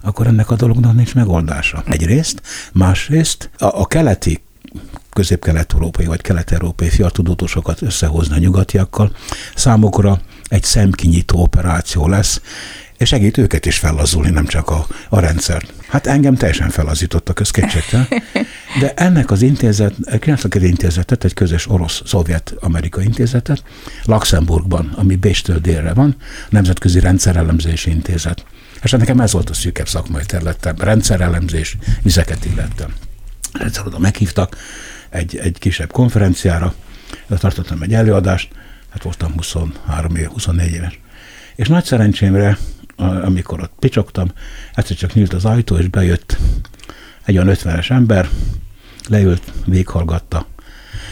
[0.00, 1.82] akkor ennek a dolognak nincs megoldása.
[1.86, 4.42] Egyrészt, másrészt a, a keleti
[5.12, 9.12] közép-kelet-európai vagy kelet-európai fiatudótosokat összehozni a nyugatiakkal,
[9.54, 12.40] számukra egy szemkinyitó operáció lesz,
[13.02, 15.72] és segít őket is fellazulni, nem csak a, a rendszert.
[15.88, 18.08] Hát engem teljesen felazítottak, ez kétségtel.
[18.80, 23.64] De ennek az intézet, 92 intézetet, egy közös orosz-szovjet-amerikai intézetet,
[24.04, 26.16] Luxemburgban, ami Béstől délre van,
[26.48, 28.44] Nemzetközi Rendszerelemzési Intézet.
[28.82, 32.92] És nekem ez volt a szűkebb szakmai területem, rendszerelemzés, vizeket illettem.
[33.52, 34.56] Egyszer oda meghívtak
[35.10, 36.74] egy, egy kisebb konferenciára,
[37.38, 38.48] tartottam egy előadást,
[38.90, 41.00] hát voltam 23 év, 24 éves.
[41.54, 42.58] És nagy szerencsémre
[43.02, 44.30] amikor ott picsogtam,
[44.74, 46.36] egyszer csak nyílt az ajtó, és bejött
[47.24, 48.28] egy olyan ötvenes ember,
[49.08, 50.46] leült, véghallgatta.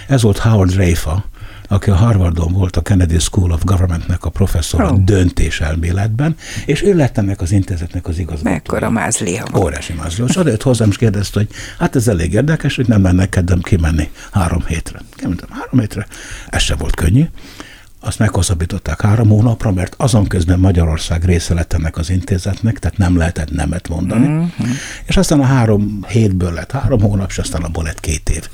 [0.09, 1.25] Ez volt Howard Reifa,
[1.69, 5.05] aki a Harvardon volt a Kennedy School of Governmentnek a professzora oh.
[5.05, 8.55] döntéselméletben, és ő lett ennek az intézetnek az igazgatója.
[8.55, 10.25] Mekkora mázlia Óriási mázlia.
[10.25, 11.49] És odajött hozzám, és kérdezte, hogy
[11.79, 15.01] hát ez elég érdekes, hogy nem lenne kedvem kimenni három hétre.
[15.17, 16.07] Kimentem három hétre,
[16.49, 17.25] ez se volt könnyű
[18.01, 23.17] azt meghosszabbították három hónapra, mert azon közben Magyarország része lett ennek az intézetnek, tehát nem
[23.17, 24.27] lehetett nemet mondani.
[24.27, 24.71] Mm-hmm.
[25.07, 28.49] És aztán a három hétből lett három hónap, és aztán abból lett két év.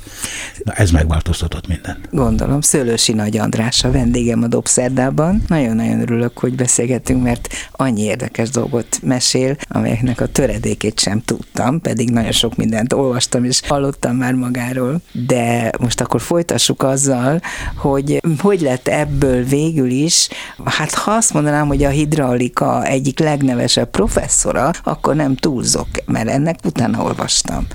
[0.63, 2.09] Na ez megváltoztatott mindent.
[2.11, 5.43] Gondolom, Szőlősi Nagy András a vendégem a Dobszerdában.
[5.47, 12.09] Nagyon-nagyon örülök, hogy beszélgetünk, mert annyi érdekes dolgot mesél, amelyeknek a töredékét sem tudtam, pedig
[12.09, 15.01] nagyon sok mindent olvastam és hallottam már magáról.
[15.11, 17.41] De most akkor folytassuk azzal,
[17.75, 20.27] hogy hogy lett ebből ebből végül is,
[20.65, 26.57] hát ha azt mondanám, hogy a hidraulika egyik legnevesebb professzora, akkor nem túlzok, mert ennek
[26.65, 27.67] utána olvastam.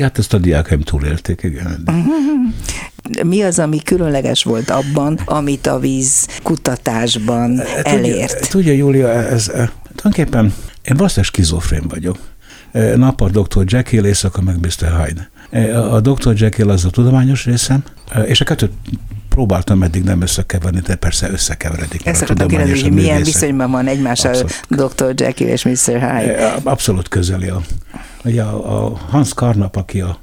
[0.00, 1.88] Hát ezt a diákaim túlélték, igen.
[3.26, 8.32] Mi az, ami különleges volt abban, amit a víz kutatásban elért?
[8.32, 12.18] Tudja, tudja Júlia, ez, ez tulajdonképpen én valószínűleg skizofrén vagyok.
[12.96, 13.64] Nappal Dr.
[13.66, 15.04] Jekyll, éjszaka meg Mr.
[15.04, 15.30] Hyde.
[15.74, 16.34] A Dr.
[16.40, 17.82] Jekyll az a tudományos részem,
[18.26, 18.72] és a kettőt
[19.38, 22.06] próbáltam eddig nem összekeverni, de persze összekeveredik.
[22.06, 24.34] Ezt akartam kérdezni, hogy milyen viszonyban van egymással
[24.68, 25.12] Dr.
[25.14, 25.74] Jekyll és Mr.
[25.86, 26.54] Hyde.
[26.62, 27.48] Abszolút közeli.
[27.48, 27.60] A,
[28.24, 30.18] ugye a, a Hans Karnap, aki a,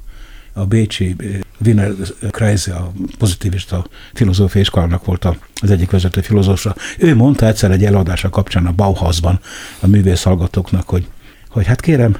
[0.52, 1.16] a Bécsi
[1.64, 1.92] Wiener
[2.30, 5.28] Kreise, a pozitivista filozófiai iskolának volt
[5.60, 6.74] az egyik vezető filozófia.
[6.98, 9.40] Ő mondta egyszer egy eladása kapcsán a Bauhausban
[9.80, 11.06] a művész hallgatóknak, hogy,
[11.48, 12.16] hogy hát kérem,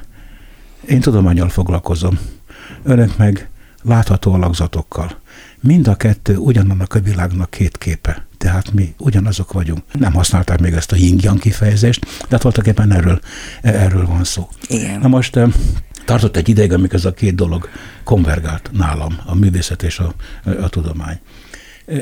[0.88, 2.18] én tudományal foglalkozom,
[2.82, 3.48] önök meg
[3.82, 5.24] látható alakzatokkal.
[5.66, 8.26] Mind a kettő ugyanannak a világnak két képe.
[8.38, 9.82] Tehát mi ugyanazok vagyunk.
[9.92, 13.20] Nem használták még ezt a yin kifejezést, de hát voltak éppen erről,
[13.62, 14.48] erről van szó.
[14.68, 15.00] Igen.
[15.00, 15.38] Na most
[16.04, 17.68] tartott egy ideig, amikor ez a két dolog
[18.04, 21.18] konvergált nálam, a művészet és a, a tudomány.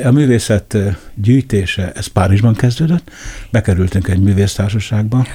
[0.05, 0.77] A művészet
[1.15, 3.11] gyűjtése, ez Párizsban kezdődött,
[3.51, 5.27] bekerültünk egy művésztársaságba.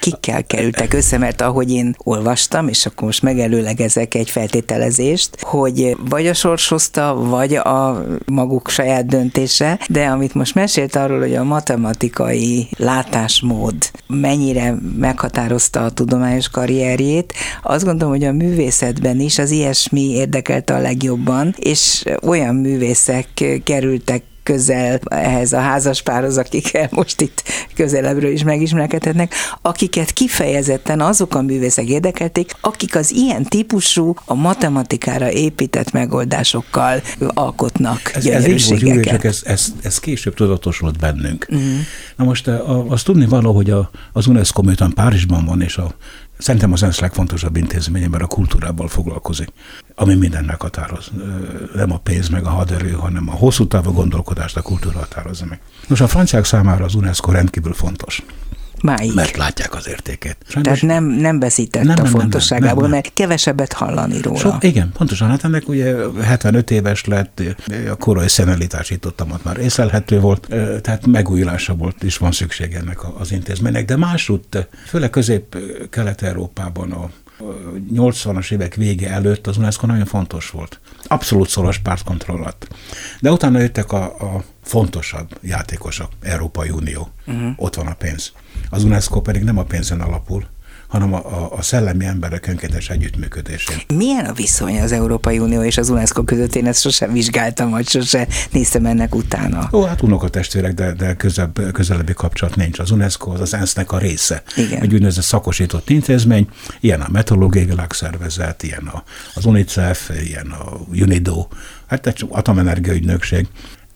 [0.00, 6.26] kikkel kerültek össze, mert ahogy én olvastam, és akkor most megelőlegezek egy feltételezést, hogy vagy
[6.26, 11.44] a sors hozta, vagy a maguk saját döntése, de amit most mesélt arról, hogy a
[11.44, 13.74] matematikai látásmód
[14.06, 20.80] mennyire meghatározta a tudományos karrierjét, azt gondolom, hogy a művészetben is az ilyesmi érdekelte a
[20.80, 23.28] legjobban, és olyan művészek
[23.64, 27.42] kerül kerültek közel ehhez a házaspárhoz, akikkel most itt
[27.74, 35.30] közelebbről is megismerkedhetnek, akiket kifejezetten azok a művészek érdekelték, akik az ilyen típusú, a matematikára
[35.30, 41.46] épített megoldásokkal alkotnak ez, ez így volt, Júli, csak ez, ez, ez később tudatosult bennünk.
[41.50, 41.68] Uh-huh.
[42.16, 45.94] Na most eh, azt tudni való, hogy a, az UNESCO miután Párizsban van, és a
[46.38, 49.52] Szerintem az ENSZ legfontosabb intézménye, mert a kultúrával foglalkozik,
[49.94, 51.10] ami minden meghatároz.
[51.74, 55.60] Nem a pénz meg a haderő, hanem a hosszú távú gondolkodást a kultúra határozza meg.
[55.88, 58.22] Nos, a franciák számára az UNESCO rendkívül fontos.
[58.82, 59.14] Máig.
[59.14, 60.36] Mert látják az értékét.
[60.48, 63.00] Sajnos Tehát nem, nem veszített nem, a nem, fontosságából, nem, nem, nem.
[63.00, 64.38] mert kevesebbet hallani róla.
[64.38, 65.28] So, igen, pontosan.
[65.28, 67.42] Hát ennek ugye 75 éves lett,
[67.90, 68.28] a korai
[69.04, 70.48] ott már észlelhető volt,
[70.82, 73.84] tehát megújulása volt, és van szükség ennek az intézménynek.
[73.84, 77.10] De másút, főleg közép-kelet-európában a
[77.94, 80.80] 80-as évek vége előtt az UNESCO nagyon fontos volt.
[81.06, 82.68] Abszolút szoros pártkontrollat.
[83.20, 87.08] De utána jöttek a, a fontosabb játékosok, Európai Unió.
[87.26, 87.52] Uh-huh.
[87.56, 88.32] Ott van a pénz.
[88.70, 90.46] Az UNESCO pedig nem a pénzen alapul,
[90.86, 93.76] hanem a, a, a szellemi emberek önkéntes együttműködésén.
[93.94, 96.54] Milyen a viszony az Európai Unió és az UNESCO között?
[96.54, 99.68] Én ezt sosem vizsgáltam, vagy sosem néztem ennek utána.
[99.72, 102.78] Ó, hát unokatestvérek, de, de közebb, közelebbi kapcsolat nincs.
[102.78, 104.42] Az UNESCO az az ENSZ-nek a része.
[104.56, 104.82] Igen.
[104.82, 106.48] Egy úgynevezett szakosított intézmény,
[106.80, 109.02] ilyen a Meteorológiai Világszervezet, ilyen a,
[109.34, 111.46] az UNICEF, ilyen a UNIDO,
[111.86, 113.46] hát egy atomenergia ügynökség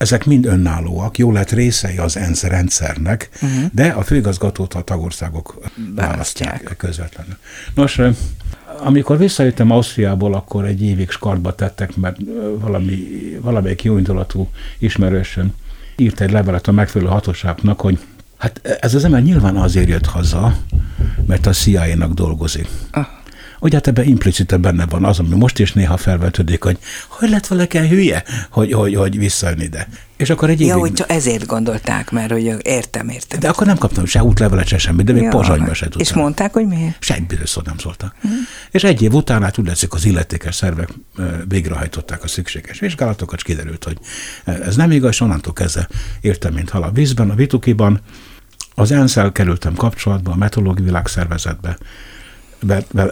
[0.00, 3.64] ezek mind önállóak, jó lett részei az ENSZ rendszernek, uh-huh.
[3.72, 5.58] de a főigazgatót a tagországok
[5.94, 7.36] választják közvetlenül.
[7.74, 8.00] Nos,
[8.78, 12.16] amikor visszajöttem Ausztriából, akkor egy évig skartba tettek, mert
[12.60, 12.98] valami,
[13.40, 15.52] valamelyik jóindulatú ismerősöm
[15.96, 17.98] írt egy levelet a megfelelő hatóságnak, hogy
[18.36, 20.56] hát ez az ember nyilván azért jött haza,
[21.26, 22.68] mert a CIA-nak dolgozik.
[22.96, 23.06] Uh
[23.60, 27.46] hogy hát ebben implicite benne van az, ami most is néha felvetődik, hogy hogy lett
[27.46, 29.88] valaki hülye, hogy, hogy, hogy visszajön ide.
[30.16, 33.40] És akkor egy Ja, hogy csak ezért gondolták, mert hogy értem, értem.
[33.40, 36.00] De akkor nem kaptam se útlevelet, se semmit, de még ja, Pozsonyba se tudtam.
[36.00, 36.96] És mondták, hogy miért?
[36.98, 38.14] Semmi szó nem szóltak.
[38.20, 38.32] Hmm.
[38.70, 40.88] És egy év után hát úgy leszik, az illetékes szervek
[41.48, 43.98] végrehajtották a szükséges vizsgálatokat, és kiderült, hogy
[44.44, 45.88] ez nem igaz, onnantól kezdve
[46.20, 48.00] értem, mint hal a vízben, a Vitukiban.
[48.74, 51.78] Az ensz kerültem kapcsolatba, a Meteorológiai Világszervezetbe,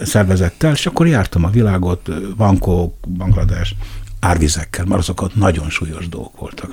[0.03, 3.75] szervezettel, és akkor jártam a világot, Bangkok, Banglades,
[4.21, 6.71] árvizekkel, mert azokat nagyon súlyos dolgok voltak.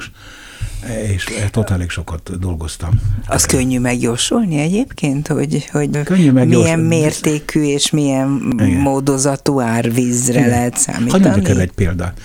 [1.11, 1.25] És
[1.67, 2.89] elég sokat dolgoztam.
[3.27, 8.69] Az könnyű megjósolni egyébként, hogy, hogy könnyű milyen mértékű és milyen Igen.
[8.69, 10.49] módozatú árvízre Igen.
[10.49, 11.23] lehet számítani?
[11.23, 12.21] Hadd mondjak el egy példát.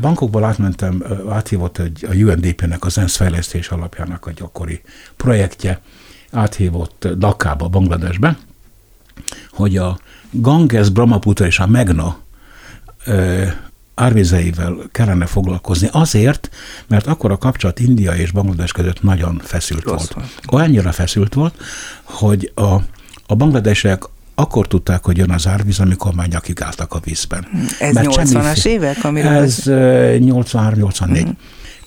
[0.00, 4.80] Bankokból átmentem, áthívott egy, a UNDP-nek, az ENSZ fejlesztés alapjának a gyakori
[5.16, 5.80] projektje,
[6.30, 8.38] áthívott Dakába, Bangladesbe,
[9.50, 9.98] hogy a
[10.30, 12.16] Ganges, Brahmaputra és a Megna
[13.04, 13.44] ö,
[13.94, 16.50] árvizeivel kellene foglalkozni azért,
[16.86, 20.12] mert akkor a kapcsolat India és Banglades között nagyon feszült Rossz volt.
[20.44, 20.64] volt.
[20.64, 21.54] Annyira feszült volt,
[22.02, 22.74] hogy a,
[23.26, 24.04] a bangladesek
[24.34, 27.46] akkor tudták, hogy jön az árvíz, amikor már nyakig álltak a vízben.
[27.78, 29.04] Ez 80-as évek?
[29.04, 31.28] Amiről ez 83-84, uh-huh.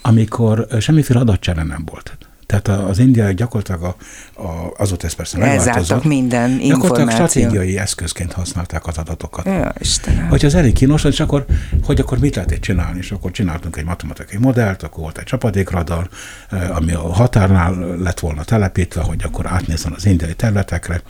[0.01, 2.17] amikor semmiféle adatcsere nem volt.
[2.45, 3.95] Tehát az indiaiak gyakorlatilag a,
[4.41, 6.03] a, azóta ez persze megváltozott.
[6.03, 6.79] minden információ.
[6.79, 9.45] Gyakorlatilag stratégiai eszközként használták az adatokat.
[9.45, 10.27] Ja, Istenem.
[10.27, 11.45] Hogy az elég kínos, és akkor,
[11.83, 16.09] hogy akkor mit lehet csinálni, és akkor csináltunk egy matematikai modellt, akkor volt egy csapadékradar,
[16.49, 21.01] eh, ami a határnál lett volna telepítve, hogy akkor átnézzen az indiai területekre,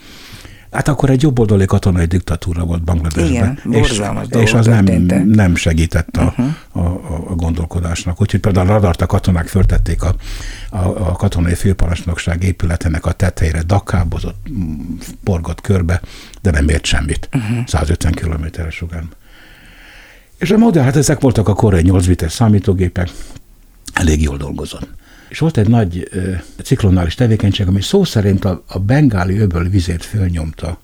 [0.73, 3.29] Hát akkor egy jobboldali katonai diktatúra volt Bangladesben.
[3.29, 4.85] Igen, és, és az nem,
[5.25, 6.45] nem segített a, uh-huh.
[6.71, 8.21] a, a, a gondolkodásnak.
[8.21, 10.15] Úgyhogy például a radart a katonák föltették a,
[10.69, 14.47] a, a katonai főparancsnokság épületének a tetejére, Dakábozott,
[15.23, 16.01] porgott körbe,
[16.41, 17.29] de nem ért semmit.
[17.33, 17.67] Uh-huh.
[17.67, 19.11] 150 kilométeres sugárban.
[20.37, 23.09] És a modell, hát ezek voltak a korai 8 bites számítógépek,
[23.93, 24.87] elég jól dolgozott.
[25.33, 26.09] És volt egy nagy
[26.63, 30.77] ciklonális tevékenység, ami szó szerint a, a bengáli öböl vizét fölnyomta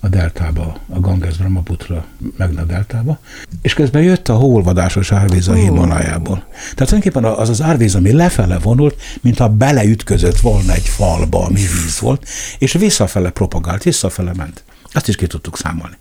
[0.00, 2.04] a deltába, a Ganges Brahmaputra,
[2.36, 3.18] meg a deltába,
[3.62, 6.44] és közben jött a hóolvadásos árvíz a Himalajából.
[6.50, 12.00] Tehát tulajdonképpen az az árvíz, ami lefele vonult, mintha beleütközött volna egy falba, ami víz
[12.00, 12.26] volt,
[12.58, 14.64] és visszafele propagált, visszafele ment.
[14.92, 15.96] Azt is ki tudtuk számolni.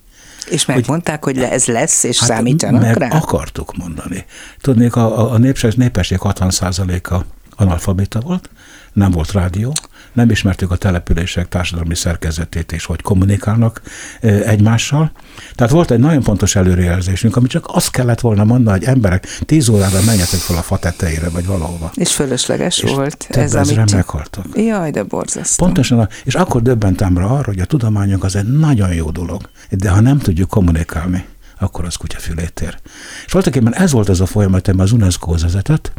[0.49, 3.07] És megmondták, hogy, hogy ez lesz, és hát számítsanak meg rá?
[3.07, 4.25] akartuk mondani.
[4.62, 7.23] Tudnék, a, a, a népség, népesség 60%-a
[7.62, 8.50] analfabéta volt,
[8.93, 9.74] nem volt rádió,
[10.13, 13.82] nem ismertük a települések társadalmi szerkezetét és hogy kommunikálnak
[14.21, 15.12] egymással.
[15.56, 19.69] Tehát volt egy nagyon pontos előrejelzésünk, ami csak azt kellett volna mondani, hogy emberek tíz
[19.69, 21.91] órára menjetek fel a fa tetejére, vagy valahova.
[21.93, 23.28] És fölösleges és volt.
[23.30, 23.89] Ez, amit csak...
[23.89, 24.45] meghaltak.
[24.54, 25.65] Jaj, de borzasztó.
[25.65, 29.89] Pontosan, és akkor döbbentem rá arra, hogy a tudományunk az egy nagyon jó dolog, de
[29.89, 31.26] ha nem tudjuk kommunikálni,
[31.60, 32.78] akkor az kutyafülét ér.
[33.26, 35.91] És voltaképpen ez volt az a folyamat, ami az UNESCO-hoz vezetett,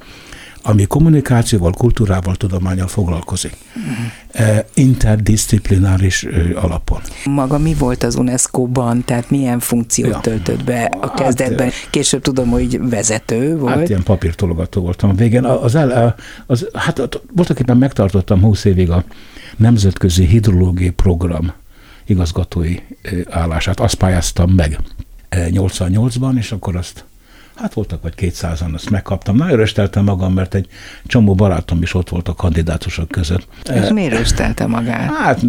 [0.63, 3.57] ami kommunikációval, kultúrával, tudományal foglalkozik.
[3.79, 4.57] Mm.
[4.75, 7.01] Interdisziplináris alapon.
[7.25, 10.21] Maga mi volt az UNESCO-ban, tehát milyen funkciót ja.
[10.21, 11.67] töltött be a hát, kezdetben?
[11.67, 13.75] Hát, Később tudom, hogy vezető volt.
[13.75, 15.45] Hát ilyen papírtologató voltam a végén.
[15.45, 16.15] Az, el,
[16.47, 19.05] az, hát voltak éppen megtartottam 20 évig a
[19.57, 21.53] Nemzetközi Hidrológiai Program
[22.07, 22.77] igazgatói
[23.31, 23.81] állását.
[23.81, 24.79] Azt pályáztam meg
[25.31, 27.05] 88-ban, és akkor azt
[27.55, 29.37] Hát voltak vagy kétszázan, azt megkaptam.
[29.37, 30.67] Nagyon röstelte magam, mert egy
[31.07, 33.47] csomó barátom is ott volt a kandidátusok között.
[33.75, 35.11] És miért röstelte magát?
[35.15, 35.41] Hát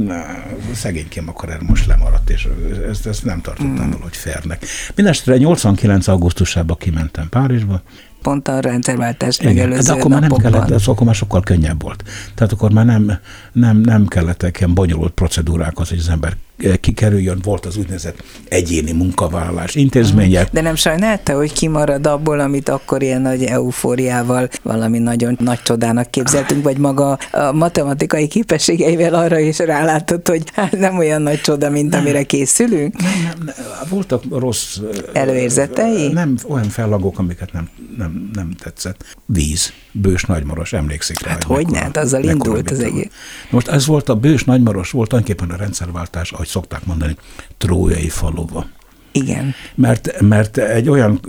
[0.74, 2.48] szegénykém akkor erre most lemaradt, és
[2.90, 3.92] ezt, ezt nem tartottam hmm.
[3.92, 4.66] valahogy férnek.
[4.96, 6.08] Mindenesetre 89.
[6.08, 7.82] augusztusában kimentem Párizsba,
[8.24, 12.04] pont a rendszerváltás megelőző De akkor már nem kellett, ez akkor már sokkal könnyebb volt.
[12.36, 13.20] Tehát akkor már nem,
[13.52, 16.38] nem, nem kellettek ilyen bonyolult procedúrákhoz, hogy az ember
[16.80, 20.50] kikerüljön, volt az úgynevezett egyéni munkavállalás intézmények.
[20.52, 26.12] De nem sajnálta, hogy kimarad abból, amit akkor ilyen nagy eufóriával valami nagyon nagy csodának
[26.12, 31.70] képzeltünk, vagy maga a matematikai képességeivel arra is rálátott, hogy hát nem olyan nagy csoda,
[31.70, 33.02] mint amire készülünk?
[33.02, 33.56] Nem, nem, nem,
[33.90, 34.78] voltak rossz...
[35.14, 36.08] Előérzetei?
[36.08, 39.16] Nem, olyan fellagok, amiket nem, nem, nem tetszett.
[39.26, 41.32] Víz, Bős Nagymaros, emlékszik rá.
[41.32, 43.10] Hát hogy ne, azzal indult az egész.
[43.50, 47.16] Most ez volt a Bős Nagymaros, volt tulajdonképpen a rendszerváltás, ahogy szokták mondani,
[47.58, 48.66] trójai faluba.
[49.16, 49.54] Igen.
[49.76, 51.20] Mert, mert egy olyan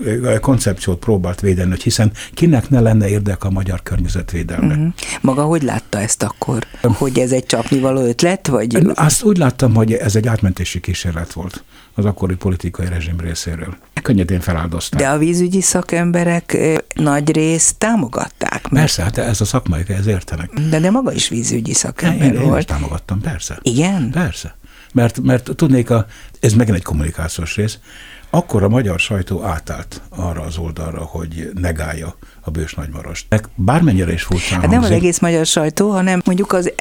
[0.41, 4.75] koncepciót próbált védeni, hogy hiszen kinek ne lenne érdek a magyar környezetvédelme.
[4.75, 4.93] Uh-huh.
[5.21, 6.67] Maga hogy látta ezt akkor?
[6.83, 8.47] Hogy ez egy csapnivaló ötlet?
[8.47, 8.87] Vagy?
[8.95, 13.77] Azt úgy láttam, hogy ez egy átmentési kísérlet volt az akkori politikai rezsim részéről.
[14.05, 15.01] Könnyedén feláldozták.
[15.01, 16.59] De a vízügyi szakemberek
[16.95, 18.63] nagy részt támogatták.
[18.63, 18.71] Mert...
[18.71, 20.51] Persze, hát ez a szakmai, ez értenek.
[20.71, 22.61] De, de maga is vízügyi szakember én, én volt.
[22.61, 23.59] Én támogattam, persze.
[23.63, 24.11] Igen?
[24.11, 24.57] Persze.
[24.93, 26.07] Mert, mert tudnék, a,
[26.41, 27.79] ez megint egy kommunikációs rész,
[28.31, 33.27] akkor a magyar sajtó átállt arra az oldalra, hogy negálja a bős nagymarost.
[33.55, 36.73] Bármennyire is furcsán hát nem az egész magyar sajtó, hanem mondjuk az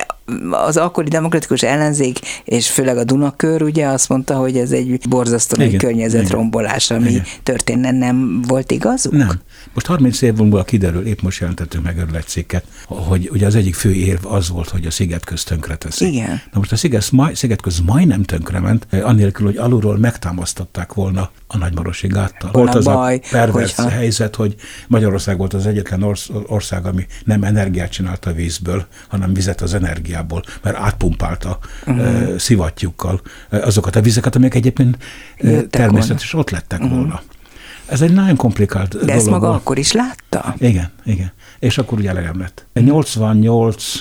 [0.52, 5.64] az akkori demokratikus ellenzék, és főleg a Dunakör ugye azt mondta, hogy ez egy borzasztó
[5.64, 7.24] nagy környezetrombolás, ami Igen.
[7.44, 9.14] történne, nem volt igazuk?
[9.14, 9.42] Nem.
[9.74, 13.56] Most 30 év múlva kiderül, épp most jelentettünk meg erről egy cikket, hogy ugye az
[13.56, 16.06] egyik fő érv az volt, hogy a sziget közt tönkre teszi.
[16.06, 16.30] Igen.
[16.30, 22.08] Na most a sziget, sziget köz majdnem tönkrement, annélkül, hogy alulról megtámasztották volna a nagymarosi
[22.08, 22.52] gáttal.
[22.52, 23.92] Volna volt az baj, a pervers hogyha...
[23.92, 24.56] helyzet, hogy
[24.88, 26.16] Magyarország volt az egyetlen
[26.48, 32.38] ország, ami nem energiát csinált a vízből, hanem vizet az energiából, mert átpumpálta uh-huh.
[32.38, 34.98] szivattyúkkal azokat a vizeket, amelyek egyébként
[35.70, 36.96] természetesen ott lettek uh-huh.
[36.98, 37.22] volna.
[37.94, 39.16] Ez egy nagyon komplikált De dolog.
[39.16, 40.56] ezt maga akkor is látta?
[40.58, 41.32] Igen, igen.
[41.60, 42.66] És akkor ugye elegem lett.
[42.74, 43.94] 88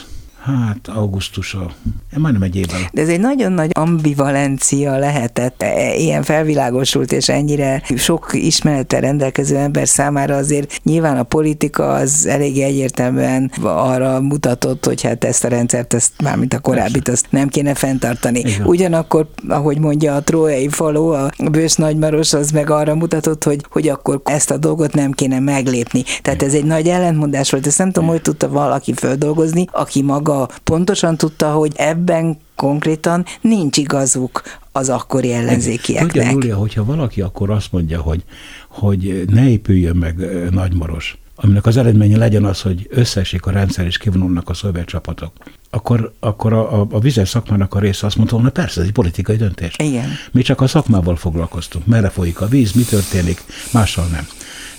[0.42, 1.70] Hát augusztusa,
[2.16, 2.80] majdnem egy évvel.
[2.92, 9.56] De ez egy nagyon nagy ambivalencia lehetett, e, ilyen felvilágosult és ennyire sok ismerettel rendelkező
[9.56, 15.48] ember számára azért nyilván a politika az elég egyértelműen arra mutatott, hogy hát ezt a
[15.48, 18.38] rendszert, ezt mármint a korábbit, azt nem kéne fenntartani.
[18.38, 18.66] Igen.
[18.66, 23.88] Ugyanakkor, ahogy mondja a trójai falu, a bős nagymaros, az meg arra mutatott, hogy, hogy
[23.88, 26.02] akkor ezt a dolgot nem kéne meglépni.
[26.22, 30.31] Tehát ez egy nagy ellentmondás volt, ezt nem tudom, hogy tudta valaki földolgozni, aki maga
[30.32, 34.42] maga pontosan tudta, hogy ebben konkrétan nincs igazuk
[34.72, 36.12] az akkori ellenzékieknek.
[36.12, 38.24] Tudja, Júlia, hogyha valaki akkor azt mondja, hogy,
[38.68, 40.16] hogy ne épüljön meg
[40.50, 45.32] Nagymaros, aminek az eredménye legyen az, hogy összeesik a rendszer és kivonulnak a szovjet csapatok,
[45.70, 48.92] akkor, akkor a, a, a vizes szakmának a része azt mondta, hogy persze, ez egy
[48.92, 49.74] politikai döntés.
[49.78, 50.08] Igen.
[50.32, 51.86] Mi csak a szakmával foglalkoztunk.
[51.86, 54.26] Merre folyik a víz, mi történik, mással nem.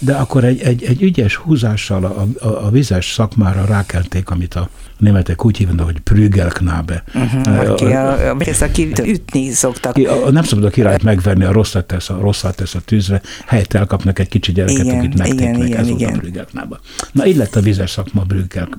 [0.04, 4.70] De akkor egy, egy, egy ügyes húzással a, a, a vizes szakmára rákelték, amit a
[4.98, 7.04] németek úgy hívnak, hogy Prügelknabe.
[7.14, 9.98] Uh-huh, aki, a, a, ez, aki ütni szoktak.
[9.98, 13.22] A, a, nem szabad a királyt megverni, a rosszat tesz a, rosszat tesz a tűzre,
[13.46, 16.80] helyett elkapnak egy kicsi gyereket, igen, akit megtépnek, igen, ez igen, volt a Prügelknába.
[17.12, 18.26] Na így lett a vizes szakma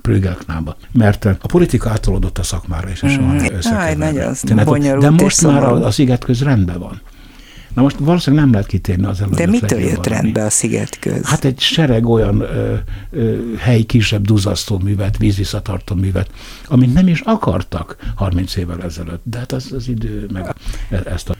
[0.03, 3.39] Prügelknába, mert a politika átolódott a szakmára, és soha mm.
[3.57, 4.99] összekeverni.
[4.99, 7.01] De most már a, a szigetköz rendben van.
[7.75, 11.25] Na most valószínűleg nem lehet kitérni az De mitől jött rendbe a szigetköz?
[11.25, 12.75] Hát egy sereg olyan ö,
[13.11, 16.31] ö, helyi kisebb duzasztó művet, vízvisszatartó művet,
[16.67, 19.23] amit nem is akartak 30 évvel ezelőtt.
[19.23, 20.55] De hát az, az idő meg
[20.91, 21.35] e, ezt a,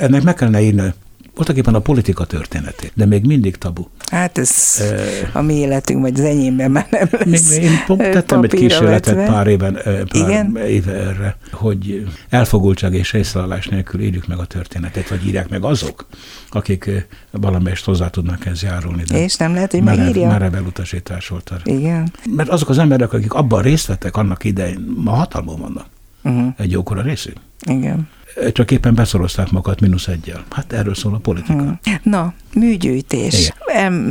[0.00, 0.92] ennek meg kellene írni
[1.34, 3.84] voltak éppen a politika történetét, de még mindig tabu.
[4.10, 8.50] Hát ez e, a mi életünk, vagy az enyémben már nem lesz Én tettem egy
[8.50, 9.32] kísérletet vetve.
[9.32, 10.56] pár éven, pár Igen?
[10.56, 16.06] éve erre, hogy elfogultság és részlelalás nélkül írjuk meg a történetet, vagy írják meg azok,
[16.50, 19.02] akik valamelyest hozzá tudnak ez járulni.
[19.02, 20.28] De és nem lehet, hogy merev, megírja?
[20.28, 21.62] Merev elutasítás volt arra.
[21.64, 22.12] Igen.
[22.36, 25.86] Mert azok az emberek, akik abban részt vettek annak idején, ma hatalmon vannak.
[26.22, 26.54] Uh-huh.
[26.56, 27.36] Egy jókora részük.
[27.66, 28.08] Igen
[28.52, 30.44] csak éppen beszorozták magukat mínusz egyel.
[30.50, 31.52] Hát erről szól a politika.
[31.52, 31.78] Hmm.
[32.02, 33.52] Na, műgyűjtés.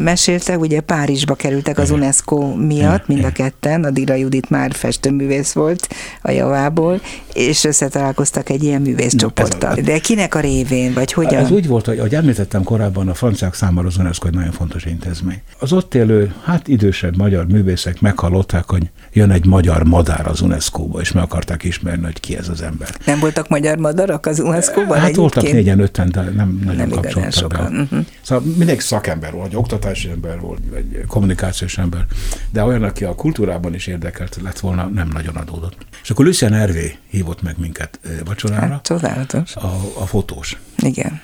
[0.04, 2.02] Mesélte, ugye Párizsba kerültek az Igen.
[2.02, 5.88] UNESCO miatt, mind a ketten, a Dira Judit már festőművész volt
[6.22, 7.02] a javából,
[7.34, 9.76] és összetalálkoztak egy ilyen művészcsoporttal.
[9.76, 11.44] De kinek a révén, vagy hogyan?
[11.44, 14.86] Ez úgy volt, hogy ahogy említettem korábban, a franciák számára az UNESCO egy nagyon fontos
[14.86, 15.42] intézmény.
[15.60, 21.00] Az ott élő, hát idősebb magyar művészek meghallották, hogy jön egy magyar madár az UNESCO-ba,
[21.00, 22.90] és meg akarták ismerni, hogy ki ez az ember.
[23.06, 23.78] Nem voltak magyar
[24.10, 25.00] madarak az UNESCO-ban?
[25.00, 27.82] Hát voltak négyen, öten, de nem nagyon nem kapcsoltak be.
[27.82, 28.06] Uh-huh.
[28.22, 32.06] Szóval mindegy szakember volt, egy oktatási ember volt, egy kommunikációs ember,
[32.52, 35.76] de olyan, aki a kultúrában is érdekelt lett volna, nem nagyon adódott.
[36.04, 38.68] És akkor Lucien Hervé hívott meg minket vacsorára.
[38.68, 39.56] Hát, csodálatos.
[39.56, 40.58] A, a fotós.
[40.78, 41.22] Igen.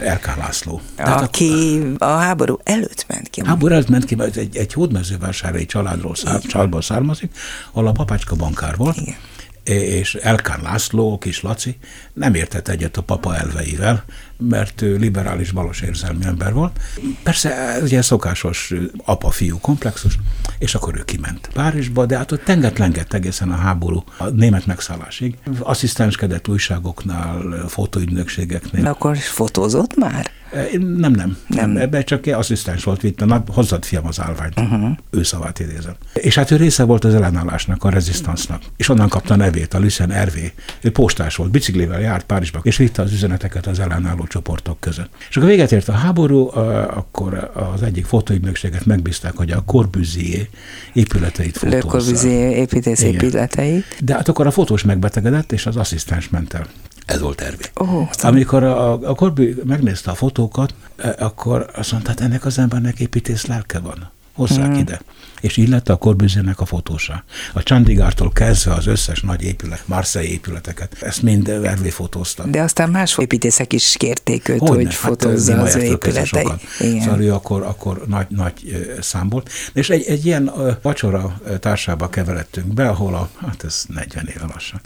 [0.00, 0.80] LK László.
[0.94, 3.42] Tehát aki a, a háború előtt ment ki.
[3.44, 7.36] Háború előtt ment ki, mert egy, egy hódmezővásárai családról szár, családból származik,
[7.72, 8.96] ahol a papácska bankár volt.
[8.96, 9.16] Igen
[9.64, 11.76] és Elkán László, kis Laci
[12.12, 14.04] nem értett egyet a papa elveivel,
[14.38, 16.80] mert ő liberális balos érzelmi ember volt.
[17.22, 18.72] Persze ugye szokásos
[19.04, 20.18] apa-fiú komplexus,
[20.58, 25.36] és akkor ő kiment Párizsba, de hát ott tenget-lengett egészen a háború, a német megszállásig.
[25.58, 28.82] Asszisztenskedett újságoknál, fotóügynökségeknél.
[28.82, 30.30] De akkor fotózott már?
[30.78, 31.36] Nem, nem.
[31.46, 31.76] nem.
[31.76, 34.60] Ebben csak asszisztens volt, vitt a hozzad fiam az állványt.
[34.60, 34.96] Uh-huh.
[35.10, 35.94] Ő szavát idézem.
[36.14, 38.62] És hát ő része volt az ellenállásnak, a rezisztansznak.
[38.76, 40.52] És onnan kapta a nevét, a Lucien Hervé.
[40.80, 45.08] Ő postás volt, biciklivel járt Párizsba, és vitte az üzeneteket az ellenálló csoportok között.
[45.28, 46.48] És akkor véget ért a háború,
[46.94, 50.48] akkor az egyik fotóügynökséget megbízták, hogy a Corbusier
[50.92, 51.76] épületeit fotózza.
[51.76, 54.04] Le Corbusier építész épületeit.
[54.04, 56.66] De hát akkor a fotós megbetegedett, és az asszisztens ment el.
[57.06, 57.64] Ez volt tervé.
[57.74, 62.58] Oh, Amikor a, a Korbi megnézte a fotókat, e, akkor azt mondta, hát ennek az
[62.58, 64.10] embernek építész lelke van.
[64.34, 64.78] Hozzák hmm.
[64.78, 65.00] ide
[65.44, 67.24] és így lett a Corbusier-nek a fotósa.
[67.52, 72.46] A Chandigártól kezdve az összes nagy épület, Marseille épületeket, ezt mind Vervé fotózta.
[72.46, 76.60] De aztán más építészek is kérték őt, hogy, hogy hát fotózza hát, az ő épületeit.
[76.78, 79.50] Szóval ő akkor, akkor nagy, nagy szám volt.
[79.72, 84.80] És egy, egy ilyen vacsora társába keveredtünk be, ahol a, hát ez 40 éve lassan,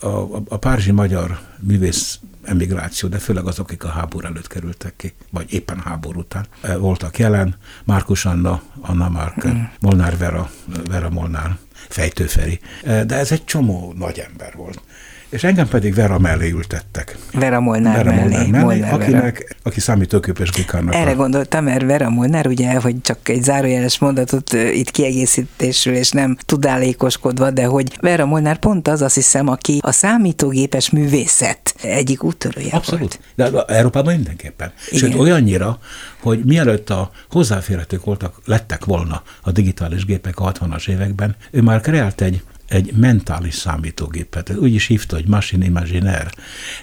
[0.00, 4.96] a, a, a Párizsi Magyar Művész emigráció, de főleg azok, akik a háború előtt kerültek
[4.96, 6.46] ki, vagy éppen háború után
[6.78, 7.56] voltak jelen.
[7.84, 9.62] Márkus Anna, Anna Márke, mm.
[9.80, 10.50] Molnár Vera,
[10.88, 11.56] Vera Molnár,
[11.88, 12.60] Fejtőferi.
[12.82, 14.80] De ez egy csomó nagy ember volt
[15.30, 17.16] és engem pedig Vera mellé ültettek.
[17.32, 18.20] Vera Molnár Vera mellé.
[18.20, 19.54] Molnár mellé Molnár akinek, Vera.
[19.62, 20.94] aki számítógépes gikarnak.
[20.94, 21.14] Erre a...
[21.14, 27.50] gondoltam, mert Vera Molnár, ugye, hogy csak egy zárójeles mondatot itt kiegészítésről, és nem tudálékoskodva,
[27.50, 33.20] de hogy Vera Molnár pont az, azt hiszem, aki a számítógépes művészet egyik úttörője Abszolút.
[33.36, 33.52] Volt.
[33.52, 34.72] De Európában mindenképpen.
[34.90, 35.10] Igen.
[35.10, 35.78] Sőt, olyannyira,
[36.20, 41.80] hogy mielőtt a hozzáférhetők voltak, lettek volna a digitális gépek a 60-as években, ő már
[41.80, 46.30] kreált egy egy mentális számítógépet, úgy is hívta, hogy machine imaginaire,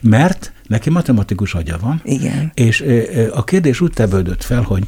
[0.02, 2.52] mert neki matematikus agya van, Igen.
[2.54, 2.84] és
[3.34, 4.84] a kérdés úgy tevődött fel, hogy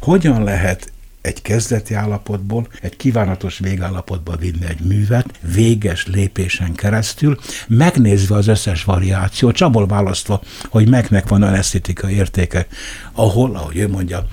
[0.00, 8.34] hogyan lehet egy kezdeti állapotból egy kívánatos végállapotba vinni egy művet, véges lépésen keresztül, megnézve
[8.34, 12.66] az összes variációt, csabból választva, hogy megnek van olyan esztétikai értéke,
[13.12, 14.26] ahol, ahogy ő mondja,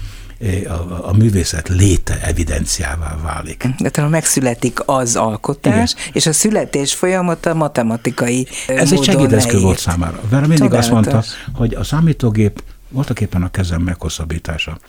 [0.68, 3.68] a, a művészet léte evidenciává válik.
[3.80, 6.10] De talán megszületik az alkotás, Igen.
[6.14, 10.20] és a születés folyamata matematikai Ez egy segédeszköz volt számára.
[10.30, 10.92] Vera mindig Csodálatos.
[10.92, 11.24] azt mondta,
[11.54, 14.80] hogy a számítógép voltak éppen a kezem meghosszabbítása.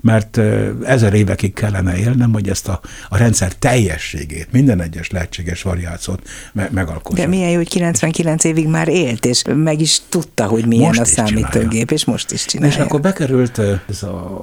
[0.00, 0.40] Mert
[0.84, 6.70] ezer évekig kellene élnem, hogy ezt a, a rendszer teljességét, minden egyes lehetséges variációt me-
[6.70, 7.22] megalkossa.
[7.22, 11.00] De milyen jó, hogy 99 évig már élt, és meg is tudta, hogy milyen most
[11.00, 11.84] a számítógép, csinálja.
[11.88, 12.74] és most is csinálja.
[12.74, 14.42] És akkor bekerült ez a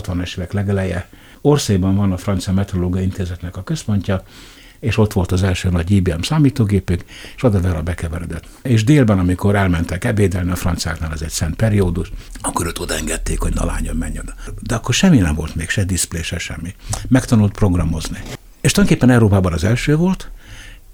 [0.00, 1.08] 60-es évek legeleje.
[1.40, 4.22] Orszéban van a Francia Meteorológiai Intézetnek a központja,
[4.82, 7.04] és ott volt az első nagy IBM számítógépük,
[7.36, 8.44] és oda Vera bekeveredett.
[8.62, 13.40] És délben, amikor elmentek ebédelni a franciáknál, ez egy szent periódus, akkor őt oda engedték,
[13.40, 14.34] hogy na lányom, menj oda.
[14.60, 16.74] De akkor semmi nem volt még, se diszplé, se semmi.
[17.08, 18.18] Megtanult programozni.
[18.60, 20.30] És tulajdonképpen Európában az első volt,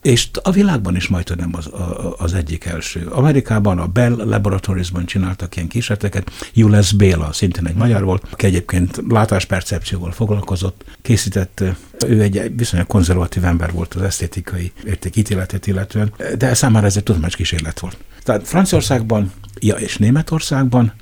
[0.03, 1.70] és a világban is majd nem az,
[2.16, 3.07] az egyik első.
[3.07, 6.30] Amerikában a Bell Laboratories-ban csináltak ilyen kísérleteket.
[6.55, 11.62] Jules Béla, szintén egy magyar volt, aki egyébként látáspercepcióval foglalkozott, készített,
[12.07, 17.36] ő egy viszonylag konzervatív ember volt az esztétikai értékítéletet illetően, de számára ez egy tudományos
[17.36, 17.96] kísérlet volt.
[18.22, 20.92] Tehát Franciaországban ja, és Németországban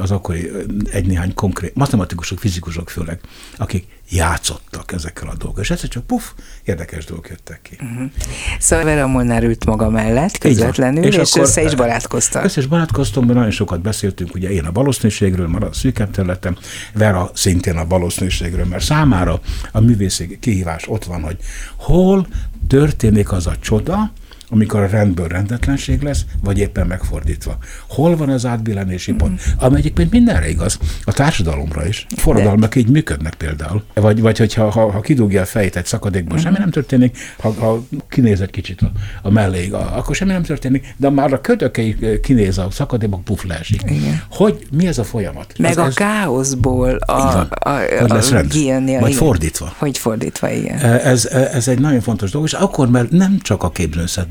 [0.00, 0.62] az akkori eh,
[0.92, 3.20] egy-néhány konkrét matematikusok, fizikusok főleg,
[3.56, 5.62] akik játszottak ezekkel a dolgokkal.
[5.62, 6.22] És egyszer csak puff,
[6.64, 7.78] érdekes dolgok jöttek ki.
[7.80, 8.10] Uh-huh.
[8.58, 12.44] Szóval Vera Molnár ült maga mellett közvetlenül, és, és akkor, össze is barátkoztak.
[12.44, 16.58] Össze is barátkoztunk, mert nagyon sokat beszéltünk, ugye én a valószínűségről, már a szűkebb területen,
[16.92, 19.40] Vera szintén a valószínűségről, mert számára
[19.72, 21.36] a művészi kihívás ott van, hogy
[21.76, 22.26] hol
[22.68, 24.12] történik az a csoda,
[24.50, 27.58] amikor a rendből rendetlenség lesz, vagy éppen megfordítva.
[27.88, 29.32] Hol van az átbillenési pont?
[29.32, 29.52] Mm.
[29.58, 32.06] Ami egyébként mindenre igaz, a társadalomra is.
[32.16, 33.84] Forradalmak így működnek például.
[33.94, 36.38] Vagy, vagy hogyha ha, ha kidugja a fejét egy szakadékba, mm.
[36.38, 38.90] semmi nem történik, ha, ha kinéz egy kicsit a,
[39.22, 43.82] a melléig, akkor semmi nem történik, de már a kötökei kinéz a szakadékba, puf leesik.
[43.90, 44.22] Igen.
[44.30, 45.52] Hogy mi ez a folyamat?
[45.58, 48.50] Meg az, a ez, káoszból a, a, a, a, lesz rend.
[48.50, 49.22] Kijönni, vagy igen.
[49.22, 49.72] fordítva.
[49.78, 50.78] Hogy fordítva, igen.
[50.78, 53.70] Ez, ez egy nagyon fontos dolog, és akkor, mert nem csak a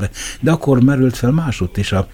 [0.08, 2.08] képzőszetben, de akkor merült fel másút is a,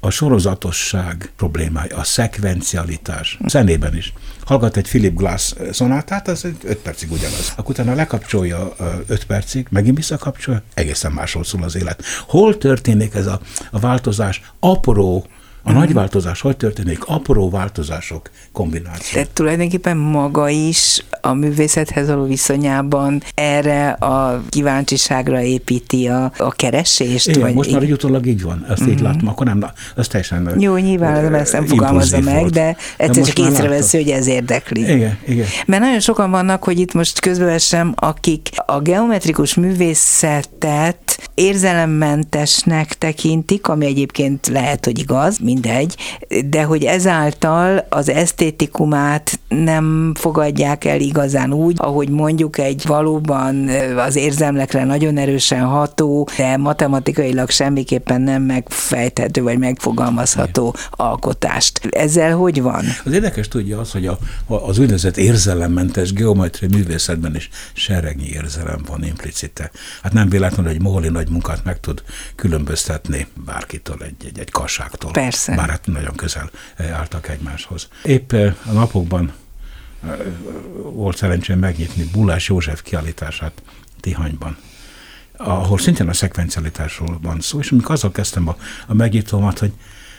[0.00, 3.38] a sorozatosság problémája, a szekvencialitás.
[3.46, 4.12] Zenében is.
[4.44, 7.52] Hallgat egy Philip Glass szonátát, az egy 5 percig ugyanaz.
[7.56, 8.76] Akkor utána lekapcsolja
[9.06, 12.04] 5 percig, megint visszakapcsolja, egészen másról szól az élet.
[12.26, 13.40] Hol történik ez a,
[13.70, 15.26] a változás apró
[15.64, 15.84] a uh-huh.
[15.84, 17.04] nagy változás hogy történik?
[17.04, 19.12] Apró változások kombináció.
[19.12, 27.28] Tehát tulajdonképpen maga is a művészethez való viszonyában erre a kíváncsiságra építi a, a keresést?
[27.28, 28.96] Igen, vagy most már így utólag így van, ezt uh-huh.
[28.96, 29.64] így látom, akkor nem,
[29.96, 32.52] ez teljesen Jó, nyilván nem ezt nem fogalmazza meg, volt.
[32.52, 34.80] de egyszer csak észreveszi, hogy ez érdekli.
[34.80, 35.46] Igen, igen.
[35.66, 43.86] Mert nagyon sokan vannak, hogy itt most közbevessem, akik a geometrikus művészetet érzelemmentesnek tekintik, ami
[43.86, 45.96] egyébként lehet, hogy igaz, mindegy,
[46.44, 54.16] de hogy ezáltal az esztétikumát nem fogadják el igazán úgy, ahogy mondjuk egy valóban az
[54.16, 61.80] érzemlekre nagyon erősen ható, de matematikailag semmiképpen nem megfejthető vagy megfogalmazható alkotást.
[61.90, 62.84] Ezzel hogy van?
[63.04, 69.04] Az érdekes tudja az, hogy a, az úgynevezett érzelemmentes geometria művészetben is seregnyi érzelem van
[69.04, 69.70] implicite.
[70.02, 72.02] Hát nem véletlenül, hogy Móli nagy munkát meg tud
[72.36, 75.10] különböztetni bárkitől, egy, egy, egy kasságtól.
[75.10, 75.41] Persze.
[75.44, 75.60] Persze.
[75.60, 77.88] Bár hát nagyon közel eh, álltak egymáshoz.
[78.04, 79.32] Épp eh, a napokban
[80.04, 80.10] eh,
[80.82, 83.62] volt szerencsém megnyitni Bulás József kiállítását
[84.00, 84.56] Tihanyban
[85.36, 89.72] ahol szintén a szekvencialitásról van szó, és amikor azzal kezdtem a, a megnyitómat, hogy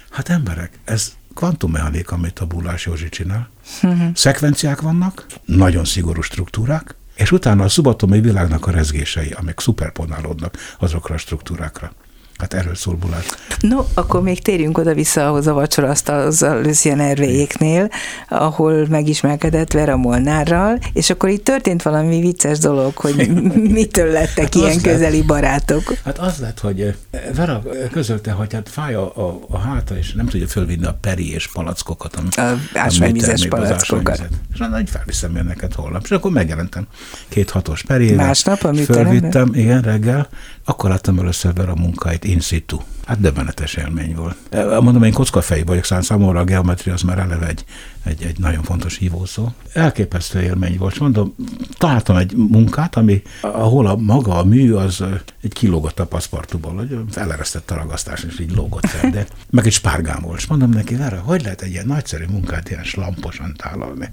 [0.10, 3.50] hát emberek, ez kvantummechanika, amit a Bulás Józsi csinál.
[3.84, 4.16] Uh-huh.
[4.16, 11.16] Szekvenciák vannak, nagyon szigorú struktúrák, és utána a szubatomi világnak a rezgései, amik szuperponálódnak azokra
[11.16, 11.94] a struktúrákra.
[12.38, 13.26] Hát erről szól Bulás.
[13.60, 17.90] No, akkor még térjünk oda-vissza ahhoz a vacsorasztalhoz a Lucien Hervéjéknél,
[18.30, 24.56] ahol megismerkedett Vera Molnárral, és akkor itt történt valami vicces dolog, hogy mitől lettek hát
[24.56, 25.98] ilyen közeli lett, barátok.
[26.04, 26.94] Hát az lett, hogy eh,
[27.36, 31.34] Vera közölte, hogy hát fáj a, a, a háta, és nem tudja fölvinni a peri
[31.34, 32.16] és palackokat.
[32.16, 34.22] Ami, a ásványvizes palackokat.
[34.54, 36.04] És mondom, hogy felviszem neked holnap.
[36.04, 36.88] És akkor megjelentem
[37.28, 38.26] két hatos perével.
[38.26, 40.28] Másnap a Fölvittem, igen, reggel.
[40.66, 42.82] Akkor láttam először Vera munkáit in situ.
[43.06, 44.38] Hát döbbenetes élmény volt.
[44.82, 47.66] Mondom, én kockafej vagyok, szóval számomra a geometria az már eleve egy,
[48.04, 49.48] egy, egy nagyon fontos hívószó.
[49.74, 51.00] Elképesztő élmény volt.
[51.00, 51.36] Mondom,
[51.78, 55.04] találtam egy munkát, ami, ahol a maga a mű az
[55.42, 59.72] egy kilógott a paszpartuból, hogy feleresztett a ragasztás, és így lógott fel, de meg egy
[59.72, 60.38] spárgám volt.
[60.38, 64.12] És mondom neki, Vera, hogy lehet egy ilyen nagyszerű munkát ilyen slamposan tálalni?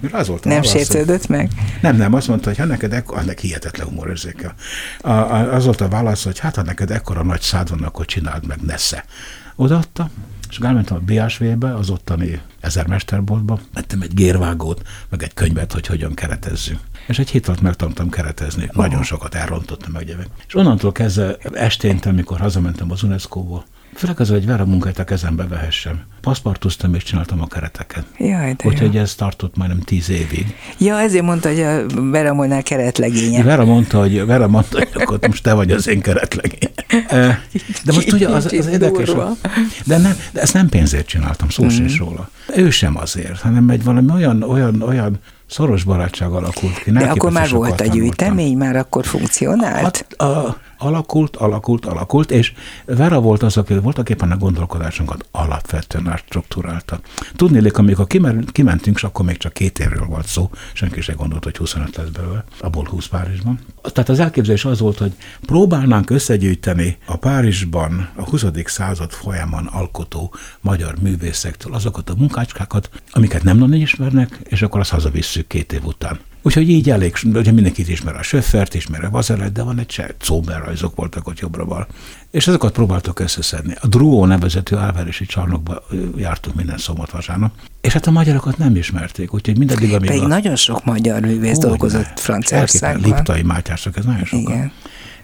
[0.00, 1.50] Mert az volt nem sértődött meg?
[1.80, 4.54] Nem, nem, azt mondta, hogy ha neked ekkor, ennek hihetetlen humorérzékel.
[5.50, 8.60] Az volt a válasz, hogy hát ha neked ekkora nagy szád van, akkor csináld meg,
[8.60, 9.04] nesze.
[9.56, 10.10] Odaadta,
[10.50, 16.14] és elmentem a BSV-be, az ottani ezermesterboltba, vettem egy gérvágót, meg egy könyvet, hogy hogyan
[16.14, 16.80] keretezzünk.
[17.06, 18.70] És egy hét alatt megtanultam keretezni.
[18.72, 20.28] Nagyon sokat elrontottam meg.
[20.46, 23.64] És onnantól kezdve estént, amikor hazamentem az UNESCO-ból,
[23.94, 26.00] Főleg az, hogy Vera munkáját a kezembe vehessem.
[26.20, 28.04] Paszpartuztam és csináltam a kereteket.
[28.18, 30.56] Jaj, de Úgyhogy ez tartott majdnem tíz évig.
[30.78, 33.42] Ja, ezért mondta, hogy a Vera Molnár keretlegénye.
[33.42, 36.70] Vera mondta, hogy, Vera mondta, hogy akkor most te vagy az én keretlegény.
[37.08, 37.38] Eh,
[37.84, 39.10] De most ugye az, az érdekes,
[39.84, 41.72] de, nem, de ezt nem pénzért csináltam, szó Mhm.
[41.72, 42.30] sincs róla.
[42.56, 46.90] Ő sem azért, hanem egy valami olyan, olyan, olyan szoros barátság alakult ki.
[46.90, 49.82] De akkor már volt a gyűjtemény, már akkor funkcionált?
[49.82, 52.52] Hát, a, alakult, alakult, alakult, és
[52.84, 57.00] Vera volt az, aki voltak éppen a gondolkodásunkat alapvetően átstruktúrálta.
[57.36, 58.06] Tudnélik, amikor
[58.52, 62.08] kimentünk, és akkor még csak két évről volt szó, senki se gondolt, hogy 25 lesz
[62.08, 63.58] belőle, abból 20 Párizsban.
[63.82, 65.12] Tehát az elképzelés az volt, hogy
[65.46, 68.44] próbálnánk összegyűjteni a Párizsban a 20.
[68.64, 74.90] század folyamán alkotó magyar művészektől azokat a munkácskákat, amiket nem nagyon ismernek, és akkor azt
[74.90, 76.18] hazavisszük két év után.
[76.42, 80.14] Úgyhogy így elég, ugye mindenkit ismer a Söffert, ismer a Vazelet, de van egy se,
[80.24, 81.86] Zober rajzok voltak ott jobbra
[82.30, 83.74] És azokat próbáltuk összeszedni.
[83.80, 85.82] A Druó nevezetű álverési csarnokba
[86.16, 90.26] jártunk minden szombat vasárnap, és hát a magyarokat nem ismerték, úgyhogy mindaddig, amíg Pedig a...
[90.26, 91.68] nagyon sok magyar művész Hogyne.
[91.68, 92.20] dolgozott.
[92.20, 93.10] Franciaországban.
[93.10, 94.52] Liptai Mátyások, ez nagyon sokan.
[94.52, 94.72] Igen.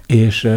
[0.06, 0.48] És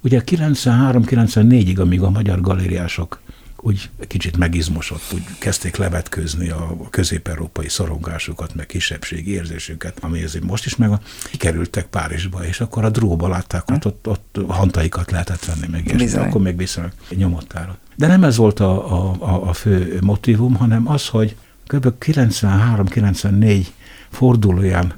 [0.00, 3.20] ugye 93-94-ig, amíg a magyar galériások
[3.64, 10.66] úgy kicsit megizmosott, úgy kezdték levetkőzni a közép-európai szorongásukat, meg kisebbségi érzésüket, ami ezért most
[10.66, 11.00] is meg a,
[11.30, 16.18] kikerültek Párizsba, és akkor a dróba látták, hogy ott, ott hantaikat lehetett venni, meg ilyesmi.
[16.18, 17.54] Akkor még viszonylag nyomott.
[17.96, 21.36] De nem ez volt a, a, a, a fő motivum, hanem az, hogy
[21.66, 21.92] kb.
[22.00, 23.66] 93-94
[24.10, 24.94] fordulóján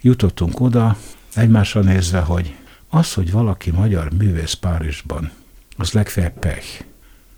[0.00, 0.96] jutottunk oda,
[1.34, 2.54] egymással nézve, hogy
[2.88, 5.30] az, hogy valaki magyar művész Párizsban,
[5.76, 6.84] az legfeljebb pech,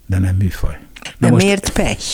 [0.05, 0.77] de nem műfaj.
[1.17, 2.05] De most- miért pech?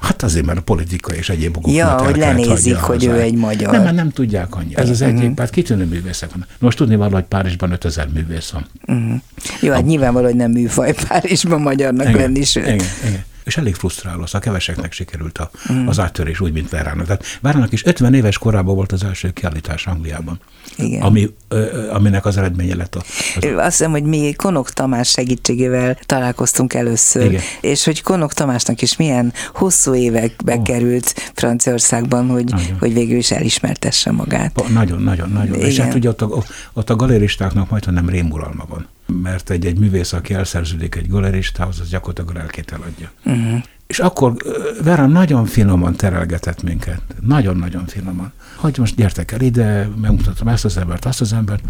[0.00, 3.34] Hát azért, mert a politika és egyéb okok Ja, hogy lenézik, a hogy ő egy
[3.34, 3.72] magyar.
[3.72, 4.82] Nem, mert nem tudják annyira.
[4.82, 5.16] Ez az Mhm.
[5.16, 6.46] egyik, kitűnő művészek van.
[6.58, 8.66] Most tudni való, hogy Párizsban 5000 művész van.
[8.86, 9.20] Uh-huh.
[9.60, 12.64] Jó, hát nyilvánvaló, hogy nem műfaj Párizsban magyarnak lenni, sőt.
[12.66, 13.24] igen, igen.
[13.44, 15.88] És elég frusztráló, az a keveseknek sikerült a, Mhm.
[15.88, 17.06] az áttörés úgy, mint Verának.
[17.06, 20.40] Tehát Verának is 50 éves korában volt az első kiállítás Angliában,
[20.76, 21.02] Igen.
[21.02, 22.98] ami, ö, aminek az eredménye lett a,
[23.36, 27.40] az Azt hiszem, hogy mi Konok Tamás segítségével találkoztunk először, Igen.
[27.60, 30.62] és hogy Konok Tamásnak is milyen hosszú évekbe Ó.
[30.62, 32.76] került Franciaországban, hogy, Nagyon.
[32.78, 34.52] hogy végül is elismertesse magát.
[34.52, 35.54] Pa- Nagyon, nagyon, nagyon.
[35.60, 35.86] És Igen.
[35.86, 36.42] hát ugye ott a,
[36.72, 38.86] ott a galeristáknak majd nem rémuralma van.
[39.06, 43.10] Mert egy, egy művész, aki elszerződik egy galeristához, az gyakorlatilag lelkét eladja.
[43.24, 43.62] Uh-huh.
[43.86, 44.34] És akkor
[44.82, 47.00] Vera nagyon finoman terelgetett minket.
[47.20, 48.32] Nagyon-nagyon finoman.
[48.56, 51.64] Hogy most gyertek el ide, megmutatom ezt az embert, azt az embert.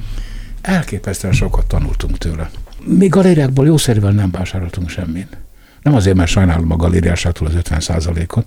[0.61, 2.51] Elképesztően sokat tanultunk tőle.
[2.85, 5.37] Mi galériákból jószerűvel nem vásároltunk semmit.
[5.82, 8.47] Nem azért, mert sajnálom a galériásától az 50% ot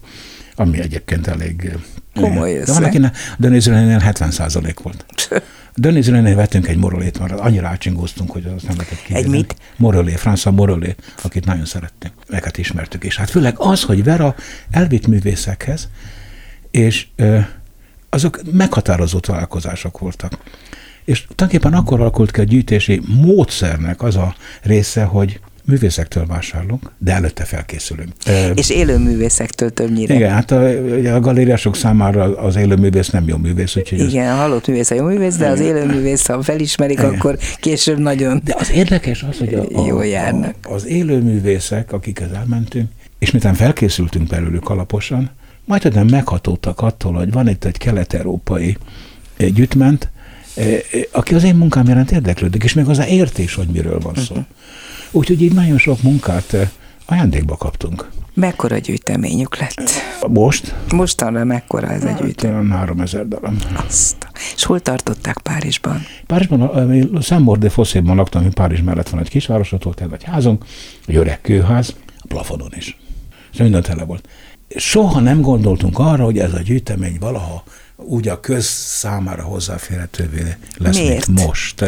[0.60, 1.78] ami egyébként elég...
[2.16, 5.06] Komoly De van, akinek Dönézőnél 70% volt.
[5.80, 9.38] Dönézőnél vettünk egy morolét, mert annyira átsingóztunk, hogy az nem lehetett kivédeni.
[9.38, 9.56] mit?
[9.76, 13.04] Morolé, François Morolé, akit nagyon szerettünk, meg hát ismertük.
[13.04, 14.36] És hát főleg az, hogy Vera
[14.72, 15.90] elvitt művészekhez,
[16.72, 17.40] és ö,
[18.10, 20.38] azok meghatározó találkozások voltak.
[21.06, 27.14] És tulajdonképpen akkor alakult ki a gyűjtési módszernek az a része, hogy művészektől vásárlunk, de
[27.14, 28.12] előtte felkészülünk.
[28.54, 30.14] És élő művészektől többnyire.
[30.14, 30.66] igen, hát a,
[31.16, 34.96] a galériások számára az élő művész nem jó művész, úgyhogy Igen, a halott művész a
[34.96, 37.14] jó művész, de az élő művész, ha felismerik, Igen.
[37.14, 40.56] akkor később nagyon De az érdekes az, hogy a, a, Jól járnak.
[40.62, 42.90] a, az élőművészek, akikhez elmentünk,
[43.20, 45.30] és miután felkészültünk belőlük alaposan,
[45.66, 48.78] majd nem meghatódtak attól, hogy van itt egy kelet-európai
[49.38, 50.10] gyütment,
[50.56, 54.00] eh, eh, aki az én munkám iránt érdeklődik, és még hozzá érti is, hogy miről
[54.00, 54.36] van szó.
[55.12, 56.70] Úgyhogy így nagyon sok munkát eh,
[57.06, 58.10] ajándékba kaptunk.
[58.34, 59.92] mekkora gyűjteményük lett.
[60.28, 62.68] Most Mostanra mekkora ez a gyűjtemény?
[62.68, 63.64] talán 3000 darab.
[63.88, 64.28] Azt.
[64.56, 66.02] És hol tartották Párizsban?
[66.26, 66.62] Párizsban,
[67.14, 70.66] a Saint-Maur de Fossé-ban laktam, ami Párizs mellett van egy kisváros, ott volt egy házunk,
[71.06, 72.98] egy öreg kőház, a plafonon is.
[73.54, 74.28] És minden tele volt.
[74.76, 77.64] Soha nem gondoltunk arra, hogy ez a gyűjtemény valaha
[77.98, 81.28] úgy a köz számára hozzáférhetővé lesz, Miért?
[81.28, 81.80] mint most.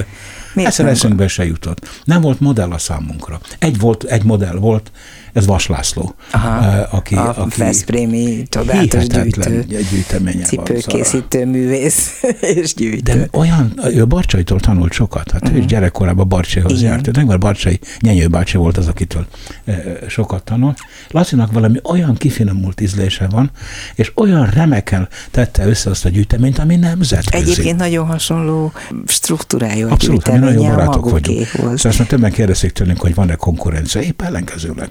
[0.54, 2.02] Miért Egyszer nem eszünkbe se jutott.
[2.04, 3.40] Nem volt modell a számunkra.
[3.60, 4.92] Egy, volt, egy modell volt,
[5.40, 9.66] ez Vas László, Aha, aki, a aki Veszprémi csodálatos gyűjtő.
[9.92, 10.66] gyűjteménye van.
[10.66, 12.22] Cipőkészítő művész
[12.56, 13.14] és gyűjtő.
[13.14, 15.58] De olyan, ő Barcsaitól tanult sokat, hát uh-huh.
[15.58, 17.12] ő is gyerekkorában Barcsaihoz járt.
[17.12, 19.26] Nem, mert Barcsai, Nyenyő bácsi volt az, akitől
[20.08, 20.78] sokat tanult.
[21.10, 23.52] Lacinak valami olyan kifinomult ízlése van,
[23.96, 27.44] és olyan remekkel tette össze azt a gyűjteményt, ami nemzetközi.
[27.44, 28.72] Egyébként nagyon hasonló
[29.06, 31.48] struktúrájú a Abszolút, mi nagyon gyűjteménye a barátok vagyunk.
[31.78, 34.02] Szóval többen kérdezték tőlünk, hogy van-e konkurencia.
[34.02, 34.90] Épp ellenkezőleg.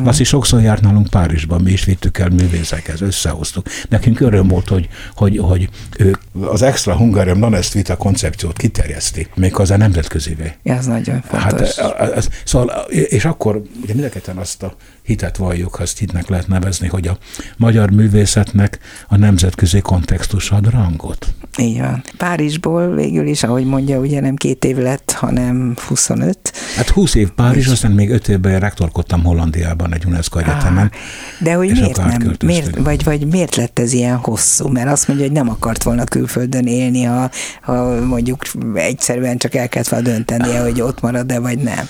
[0.00, 0.08] Mm.
[0.08, 3.66] Sokszor járt nálunk Párizsban, mi is vittük el művészekhez, összehoztuk.
[3.88, 5.68] Nekünk öröm volt, hogy, hogy, hogy
[5.98, 10.52] ő az extra Hungarium non vita koncepciót kiterjeszti, méghozzá nemzetközivé.
[10.62, 11.76] Ez nagyon fontos.
[11.76, 16.88] Hát, ez, szóval, és akkor ugye mindeketen azt a hitet valljuk, azt hitnek lehet nevezni,
[16.88, 17.18] hogy a
[17.56, 18.78] magyar művészetnek
[19.08, 21.26] a nemzetközi kontextus ad rangot.
[21.58, 22.02] Így van.
[22.16, 26.38] Párizsból végül is, ahogy mondja, ugye nem két év lett, hanem 25.
[26.76, 27.72] Hát 20 év Párizs, és...
[27.72, 30.90] aztán még 5 évben rektorkodtam Hollandiában egy UNESCO egyetemen.
[31.38, 32.36] De hogy miért nem?
[32.44, 34.68] Miért, vagy, vagy miért lett ez ilyen hosszú?
[34.68, 38.42] Mert azt mondja, hogy nem akart volna külföldön élni, ha, ha mondjuk
[38.74, 41.88] egyszerűen csak el kellett volna döntenie, hogy ott marad-e, vagy nem.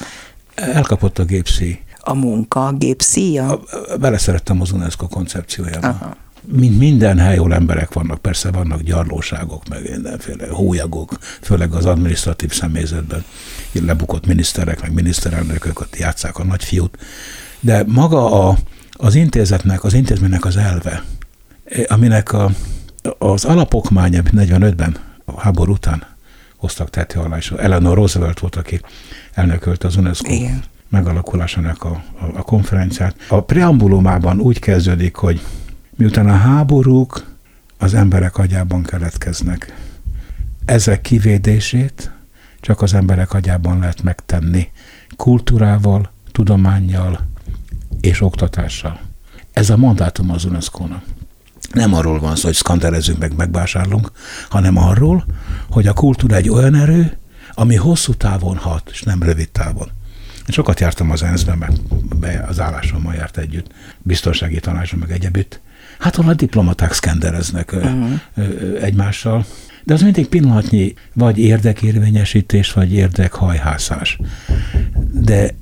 [0.54, 3.60] Elkapott a gépszí a munka a gépszíja?
[4.00, 5.88] Beleszerettem az UNESCO koncepciójába.
[5.88, 6.16] Aha.
[6.52, 12.52] Mint minden hely, ahol emberek vannak, persze vannak gyarlóságok, meg mindenféle hólyagok, főleg az administratív
[12.52, 13.24] személyzetben,
[13.72, 16.98] lebukott miniszterek, meg miniszterelnökök ott játszák a nagyfiút,
[17.60, 18.56] de maga a,
[18.92, 21.04] az intézetnek, az intézménynek az elve,
[21.86, 22.50] aminek a,
[23.18, 26.06] az alapokmánya 45-ben, a háború után
[26.56, 28.80] hoztak tető alá, és Eleanor Roosevelt volt, aki
[29.32, 33.16] elnökölte az UNESCO Igen megalakulásának a, a, a konferenciát.
[33.28, 35.42] A preambulumában úgy kezdődik, hogy
[35.96, 37.24] miután a háborúk
[37.78, 39.76] az emberek agyában keletkeznek,
[40.64, 42.10] ezek kivédését
[42.60, 44.70] csak az emberek agyában lehet megtenni,
[45.16, 47.26] kultúrával, tudományjal
[48.00, 49.00] és oktatással.
[49.52, 51.02] Ez a mandátum az UNESCO-nak.
[51.72, 54.12] Nem arról van szó, hogy szkanderezünk meg, megvásárlunk,
[54.48, 55.24] hanem arról,
[55.70, 57.18] hogy a kultúra egy olyan erő,
[57.54, 59.88] ami hosszú távon hat, és nem rövid távon.
[60.36, 61.72] Én sokat jártam az ENSZ-be, meg
[62.20, 65.60] be az állásommal járt együtt, biztonsági tanácson, meg egyebütt.
[65.98, 68.20] Hát hol a diplomaták szkendereznek uh-huh.
[68.80, 69.46] egymással,
[69.84, 74.18] de az mindig pillanatnyi vagy érdekérvényesítés, vagy érdekhajhászás.
[75.12, 75.54] De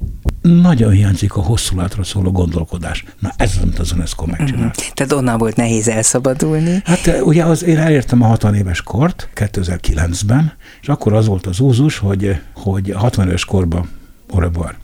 [0.46, 3.04] nagyon hiányzik a hosszú látra szóló gondolkodás.
[3.18, 4.76] Na ez az, amit az UNESCO megcsinált.
[4.76, 4.94] Uh-huh.
[4.94, 6.82] Tehát onnan volt nehéz elszabadulni?
[6.84, 11.60] Hát ugye az, én elértem a 60 éves kort 2009-ben, és akkor az volt az
[11.60, 13.88] úzus, hogy, hogy 60 éves korban
[14.30, 14.74] au revoir.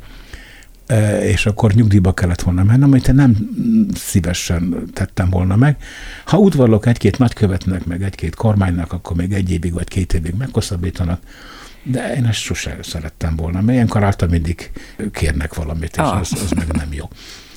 [0.86, 3.36] E, és akkor nyugdíjba kellett volna mennem, amit nem
[3.94, 5.76] szívesen tettem volna meg.
[6.24, 11.20] Ha udvarlok egy-két nagykövetnek, meg egy-két kormánynak, akkor még egy évig vagy két évig meghosszabbítanak,
[11.82, 14.70] de én ezt sose szerettem volna, mert ilyenkor által mindig
[15.12, 16.20] kérnek valamit, és ah.
[16.20, 17.08] az, az meg nem jó.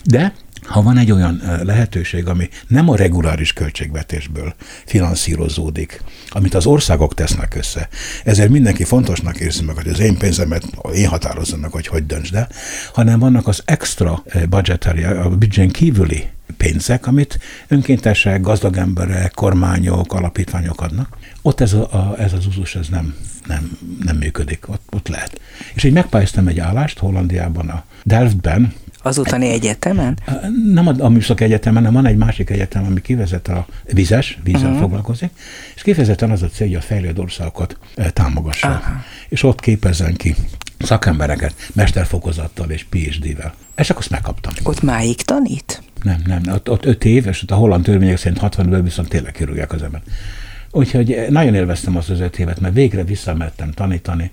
[0.04, 4.56] De ha van egy olyan lehetőség, ami nem a reguláris költségvetésből
[4.86, 7.90] finanszírozódik, amit az országok tesznek össze,
[8.24, 10.64] ezért mindenki fontosnak érzi meg, hogy az én pénzemet
[10.94, 12.50] én határozom meg, hogy hogy döntsd el,
[12.94, 20.82] hanem vannak az extra budgetary, a büdzsén kívüli pénzek, amit önkéntesek, gazdag emberek, kormányok, alapítványok
[20.82, 21.18] adnak.
[21.42, 23.16] Ott ez, a, a, ez az uzus, ez nem,
[23.48, 25.42] nem, nem működik, ott, ott lehet.
[25.74, 28.74] És így megpályáztam egy állást Hollandiában, a Delftben,
[29.06, 30.20] az utáni egyetemen?
[30.74, 34.64] Nem a, a műszaki egyetemen, hanem van egy másik egyetem, ami kivezet a vizes, vízzel
[34.66, 34.80] uh-huh.
[34.80, 35.30] foglalkozik,
[35.76, 37.78] és kifejezetten az a cél, hogy a fejlődő országokat
[38.14, 38.68] támogassa.
[38.68, 38.96] Uh-huh.
[39.30, 40.36] És ott képezzen ki
[40.80, 43.54] szakembereket, mesterfokozattal és PhD-vel.
[43.76, 44.54] És akkor azt megkaptam.
[44.64, 45.84] Ott máig tanít?
[46.06, 46.42] Nem, nem.
[46.54, 49.84] Ott, ott öt év, és ott a holland törvények szerint 60 viszont tényleg kirúgják az
[49.84, 50.02] ember.
[50.72, 54.32] Úgyhogy nagyon élveztem azt az öt évet, mert végre visszamertem tanítani.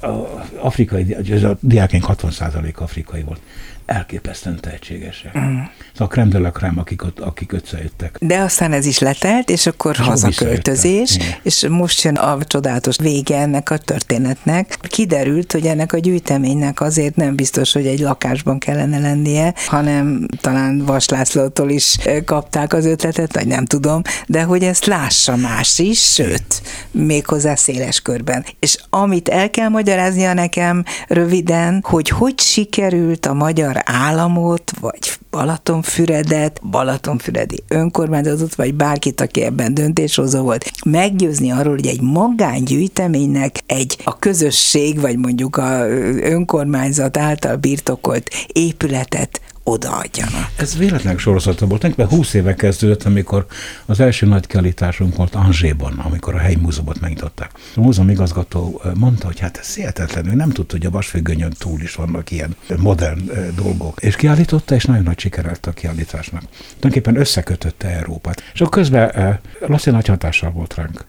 [0.00, 0.08] A
[0.56, 3.40] afrikai, a diákink 60% afrikai volt
[3.86, 5.38] elképesztően tehetségesek.
[5.38, 5.58] Mm.
[5.92, 8.16] Szóval krem de la akik, ott, akik összejöttek.
[8.20, 13.70] De aztán ez is letelt, és akkor hazaköltözés, és most jön a csodálatos vége ennek
[13.70, 14.78] a történetnek.
[14.80, 20.84] Kiderült, hogy ennek a gyűjteménynek azért nem biztos, hogy egy lakásban kellene lennie, hanem talán
[20.84, 26.62] Vaslászlótól is kapták az ötletet, vagy nem tudom, de hogy ezt lássa más is, sőt,
[26.90, 28.44] méghozzá széles körben.
[28.58, 35.18] És amit el kell magyaráznia nekem röviden, hogy hogy sikerült a magyar magyar államot, vagy
[35.30, 43.96] Balatonfüredet, Balatonfüredi önkormányzatot, vagy bárkit, aki ebben döntéshozó volt, meggyőzni arról, hogy egy magángyűjteménynek egy
[44.04, 45.86] a közösség, vagy mondjuk a
[46.20, 50.50] önkormányzat által birtokolt épületet odaadjanak.
[50.56, 51.82] Ez véletlen sorozata volt.
[51.82, 53.46] Nekben 20 éve kezdődött, amikor
[53.86, 57.50] az első nagy kiállításunk volt Angéban, amikor a helyi múzeumot megnyitották.
[57.74, 61.94] A múzeum igazgató mondta, hogy hát ez hihetetlen, nem tudta, hogy a vasfüggönyön túl is
[61.94, 64.00] vannak ilyen modern dolgok.
[64.00, 66.42] És kiállította, és nagyon nagy siker a kiállításnak.
[66.66, 68.42] Tulajdonképpen összekötötte Európát.
[68.52, 71.04] És akkor közben Lasszi nagy hatással volt ránk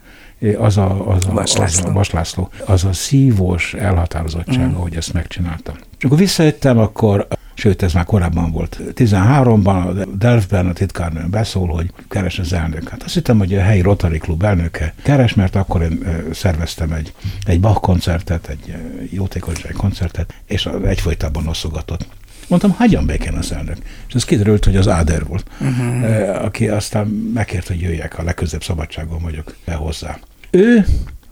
[0.57, 1.83] az a, az a, Vaslászló.
[1.83, 4.75] az a, Vaslászló, az a szívós elhatározottság, mm.
[4.75, 5.75] ahogy ezt megcsináltam.
[5.97, 8.79] És akkor visszajöttem, akkor sőt ez már korábban volt.
[8.95, 12.89] 13-ban a Delftben a titkárnőn beszól, hogy keres az elnök.
[12.89, 17.13] Hát azt hittem, hogy a helyi Rotary Klub elnöke keres, mert akkor én szerveztem egy,
[17.45, 18.75] egy Bach koncertet, egy
[19.09, 22.07] jótékonyság koncertet, és egyfolytában osszogatott.
[22.47, 23.77] Mondtam, hagyjam békén az elnök.
[24.07, 26.43] És ez kiderült, hogy az Áder volt, uh-huh.
[26.43, 30.19] aki aztán megkért, hogy jöjjek, ha legközebb szabadságon vagyok be hozzá.
[30.49, 30.85] Ő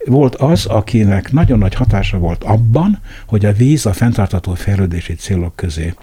[0.04, 5.56] volt az, akinek nagyon nagy hatása volt abban, hogy a víz a fenntartató fejlődési célok
[5.56, 5.94] közé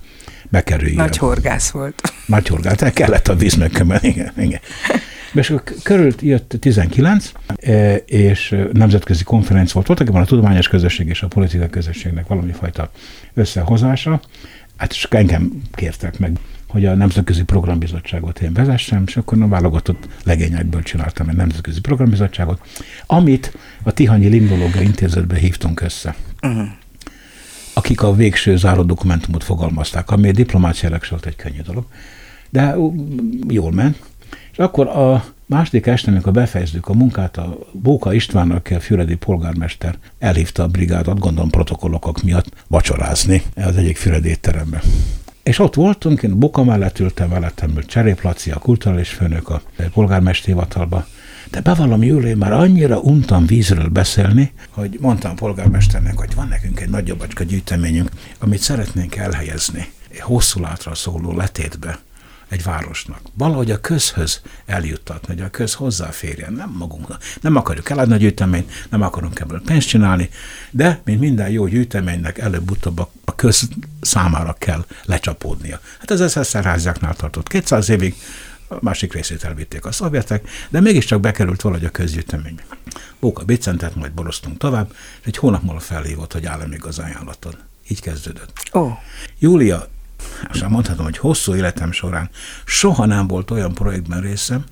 [0.49, 0.95] bekerüljön.
[0.95, 2.14] Nagy horgász volt.
[2.26, 4.59] Nagy horgász, el kellett a víz megkömmel, igen, igen.
[5.34, 9.88] És akkor körült jött 19, e, és nemzetközi konferencia volt.
[9.88, 12.91] Voltak van a tudományos közösség és a politika közösségnek valami fajta
[13.34, 14.22] összehozása.
[14.78, 20.07] Hát és engem kértek meg, hogy a Nemzetközi Programbizottságot én vezessem, és akkor a válogatott
[20.24, 22.61] legényekből csináltam egy Nemzetközi Programbizottságot,
[23.05, 26.15] amit a Tihanyi Lingológia Intézetbe hívtunk össze.
[26.41, 26.67] Uh-huh
[27.74, 31.86] akik a végső záró dokumentumot fogalmazták, ami diplomáciának volt egy könnyű dolog,
[32.49, 32.76] de
[33.47, 33.99] jól ment.
[34.51, 39.98] És akkor a második este, amikor befejeztük a munkát, a Bóka Istvánnak, a Füredi polgármester
[40.20, 44.82] elhívta a brigádat, gondolom protokollokok miatt vacsorázni az egyik Füredi étterembe.
[45.44, 49.62] És ott voltunk, én Boka mellett ültem, velettem ült Cseréplaci, a kulturális főnök a
[49.94, 51.06] polgármestévatalba,
[51.52, 56.80] de bevallom, Júli, már annyira untam vízről beszélni, hogy mondtam a polgármesternek, hogy van nekünk
[56.80, 59.88] egy nagyobbacska gyűjteményünk, amit szeretnénk elhelyezni
[60.20, 62.00] hosszú látra szóló letétbe
[62.54, 63.20] egy városnak.
[63.34, 67.24] Valahogy a közhöz eljuttatni, hogy a köz hozzáférjen, nem magunknak.
[67.41, 70.30] Nem akarjuk eladni a gyűjteményt, nem akarunk ebből pénzt csinálni,
[70.72, 73.68] de, mint minden jó gyűjteménynek, előbb-utóbb a köz
[74.01, 75.80] számára kell lecsapódnia.
[75.99, 78.16] Hát ez az Eszterháziáknál tartott 200 évig,
[78.68, 82.64] a másik részét elvitték a szovjetek, de mégiscsak bekerült valahogy a közgyűjteménybe.
[83.20, 87.58] Bóka Bicentet, majd boroztunk tovább, és egy hónap múlva felhívott, hogy áll még az ajánlatod.
[87.88, 88.54] Így kezdődött.
[88.72, 88.91] Oh.
[89.39, 89.88] Júlia
[90.53, 92.30] és mondhatom, hogy hosszú életem során
[92.65, 94.63] soha nem volt olyan projektben részem,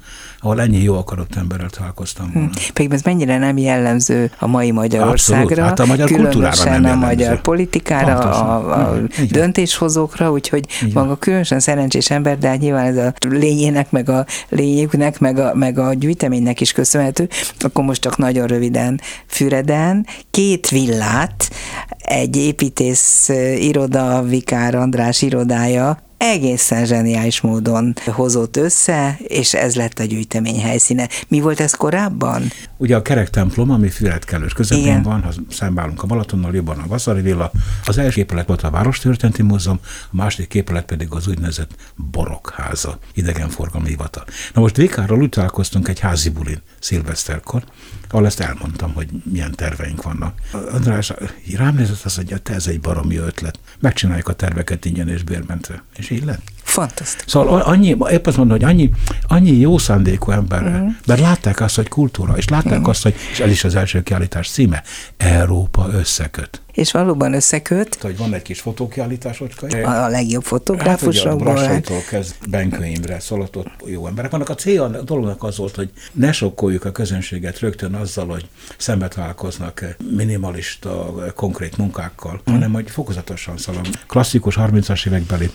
[0.42, 2.34] ahol ennyi jó akarott emberrel találkoztam hm.
[2.34, 2.50] volna.
[2.74, 8.18] Pedig ez mennyire nem jellemző a mai Magyarországra, hát a magyar különösen a magyar politikára,
[8.18, 8.98] a, a
[9.30, 10.94] döntéshozókra, úgyhogy Igen.
[10.94, 15.52] maga különösen szerencsés ember, de hát nyilván ez a lényének, meg a lényüknek, meg a,
[15.56, 17.30] meg a gyűjteménynek is köszönhető.
[17.60, 21.50] Akkor most csak nagyon röviden Füreden két villát,
[21.98, 30.04] egy építész iroda, Vikár András irodája egészen zseniális módon hozott össze, és ez lett a
[30.04, 31.10] gyűjtemény helyszíne.
[31.28, 32.44] Mi volt ez korábban?
[32.78, 35.02] Ugye a kerek templom, ami Fület kellős közepén Igen.
[35.02, 37.52] van, ha szembeállunk a Balatonnal, jobban a Vaszari Villa.
[37.86, 41.72] Az első épület volt a Várostörténeti Múzeum, a második épület pedig az úgynevezett
[42.12, 44.26] Borokháza, idegenforgalmi hivatal.
[44.54, 47.64] Na most Vikárral úgy találkoztunk egy házi bulin szilveszterkor,
[48.12, 50.40] ahol ezt elmondtam, hogy milyen terveink vannak.
[50.72, 51.14] András
[51.56, 53.60] rám nézett, azt mondja, te ez egy baromi ötlet.
[53.80, 55.84] Megcsináljuk a terveket ingyen és bérmentve.
[55.96, 56.42] És így lett.
[56.72, 57.32] Fantasztikus.
[57.32, 58.90] Szóval annyi, épp azt mondom, hogy annyi,
[59.28, 60.90] annyi jó szándékú ember, uh-huh.
[61.06, 62.90] mert látták azt, hogy kultúra, és látták uh-huh.
[62.90, 64.84] azt, hogy, és ez is az első kiállítás címe,
[65.18, 66.62] Európa összeköt.
[66.72, 67.98] És valóban összeköt.
[68.02, 71.56] Hogy van egy kis fotókiállítás, A, a legjobb fotográfusokból.
[71.56, 74.50] Hát, ugye a kezd Benkő Imre, szóval ott jó emberek vannak.
[74.50, 78.48] A cél a dolognak az volt, hogy ne sokkoljuk a közönséget rögtön azzal, hogy
[78.78, 82.54] szembe találkoznak minimalista, konkrét munkákkal, hmm.
[82.54, 85.52] hanem hogy fokozatosan szóval klasszikus 30-as évekbeli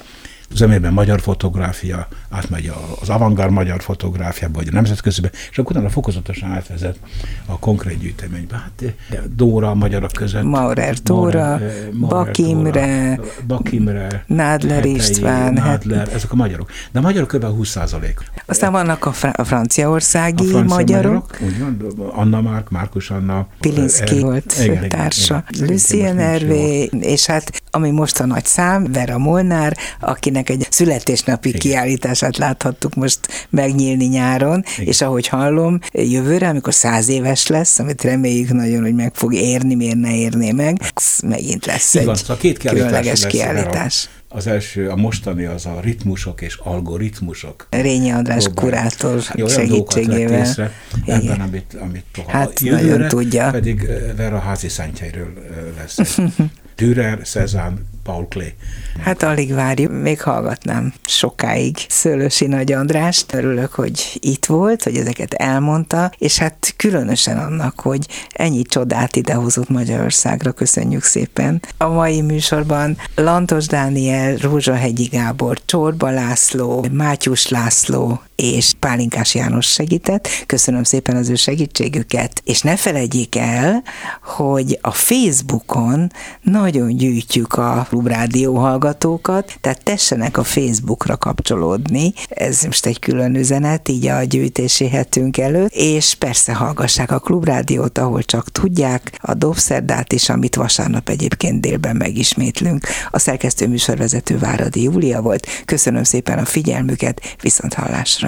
[0.55, 6.51] zömében magyar fotográfia, átmegy az avantgárd magyar fotográfiába, vagy a nemzetközibe, és akkor utána fokozatosan
[6.51, 6.99] átvezet
[7.47, 8.57] a konkrét gyűjteménybe.
[8.57, 8.94] Hát
[9.34, 10.42] Dóra a magyarok között.
[10.42, 11.61] Maurer Dóra,
[12.01, 15.53] Bakimre, Bakimre, Nádler Hetei, István.
[15.53, 16.70] Nádler, ezek a magyarok.
[16.92, 17.44] De a magyarok kb.
[17.44, 18.20] 20 százalék.
[18.47, 21.40] Aztán vannak a, fra- a franciaországi a francia magyarok.
[21.40, 21.76] magyarok.
[21.76, 23.47] Úgy van, Anna Márk, Márkus Anna.
[23.61, 25.44] Pilinszki er, volt igen, társa.
[25.61, 31.49] Lucien Hervé, és hát ami most a nagy szám, Vera Molnár, aki akinek egy születésnapi
[31.49, 31.61] Igen.
[31.61, 33.18] kiállítását láthattuk most
[33.51, 34.87] megnyílni nyáron, Igen.
[34.87, 39.74] és ahogy hallom, jövőre, amikor száz éves lesz, amit reméljük nagyon, hogy meg fog érni,
[39.74, 40.81] miért ne érné meg,
[41.22, 44.09] megint lesz Igen, egy szóval két különleges lesz kiállítás.
[44.29, 47.66] Az első, a mostani az a ritmusok és algoritmusok.
[47.70, 48.64] Rényi András Próbál.
[48.64, 50.39] kurátor segítségével.
[50.39, 50.72] Észre,
[51.07, 53.51] ebben, amit, amit hát jövőre, nagyon tudja.
[53.51, 55.33] pedig Vera házi szentjeiről
[55.77, 56.18] lesz.
[56.77, 58.55] Dürer, Cezanne, Paul Klee.
[59.01, 63.35] Hát alig várjuk, még hallgatnám sokáig Szőlősi Nagy Andrást.
[63.35, 69.68] Örülök, hogy itt volt, hogy ezeket elmondta, és hát különösen annak, hogy ennyi csodát idehozott
[69.68, 71.62] Magyarországra, köszönjük szépen.
[71.77, 80.28] A mai műsorban Lantos Dániel, Rózsahegyi Gábor, Csorba László, Mátyus László, és Pálinkás János segített.
[80.47, 83.82] Köszönöm szépen az ő segítségüket, és ne felejtjék el,
[84.22, 86.11] hogy a Facebookon
[86.43, 93.89] nagyon gyűjtjük a klubrádió hallgatókat, tehát tessenek a Facebookra kapcsolódni, ez most egy külön üzenet,
[93.89, 100.12] így a gyűjtési hetünk előtt, és persze hallgassák a klubrádiót, ahol csak tudják, a Dobszerdát
[100.12, 102.87] is, amit vasárnap egyébként délben megismétlünk.
[103.11, 105.47] A szerkesztő műsorvezető Váradi Júlia volt.
[105.64, 108.26] Köszönöm szépen a figyelmüket, viszont hallásra.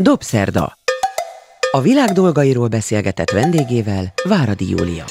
[0.00, 0.72] Dobszerda.
[1.70, 5.04] A világ dolgairól beszélgetett vendégével Váradi Júlia.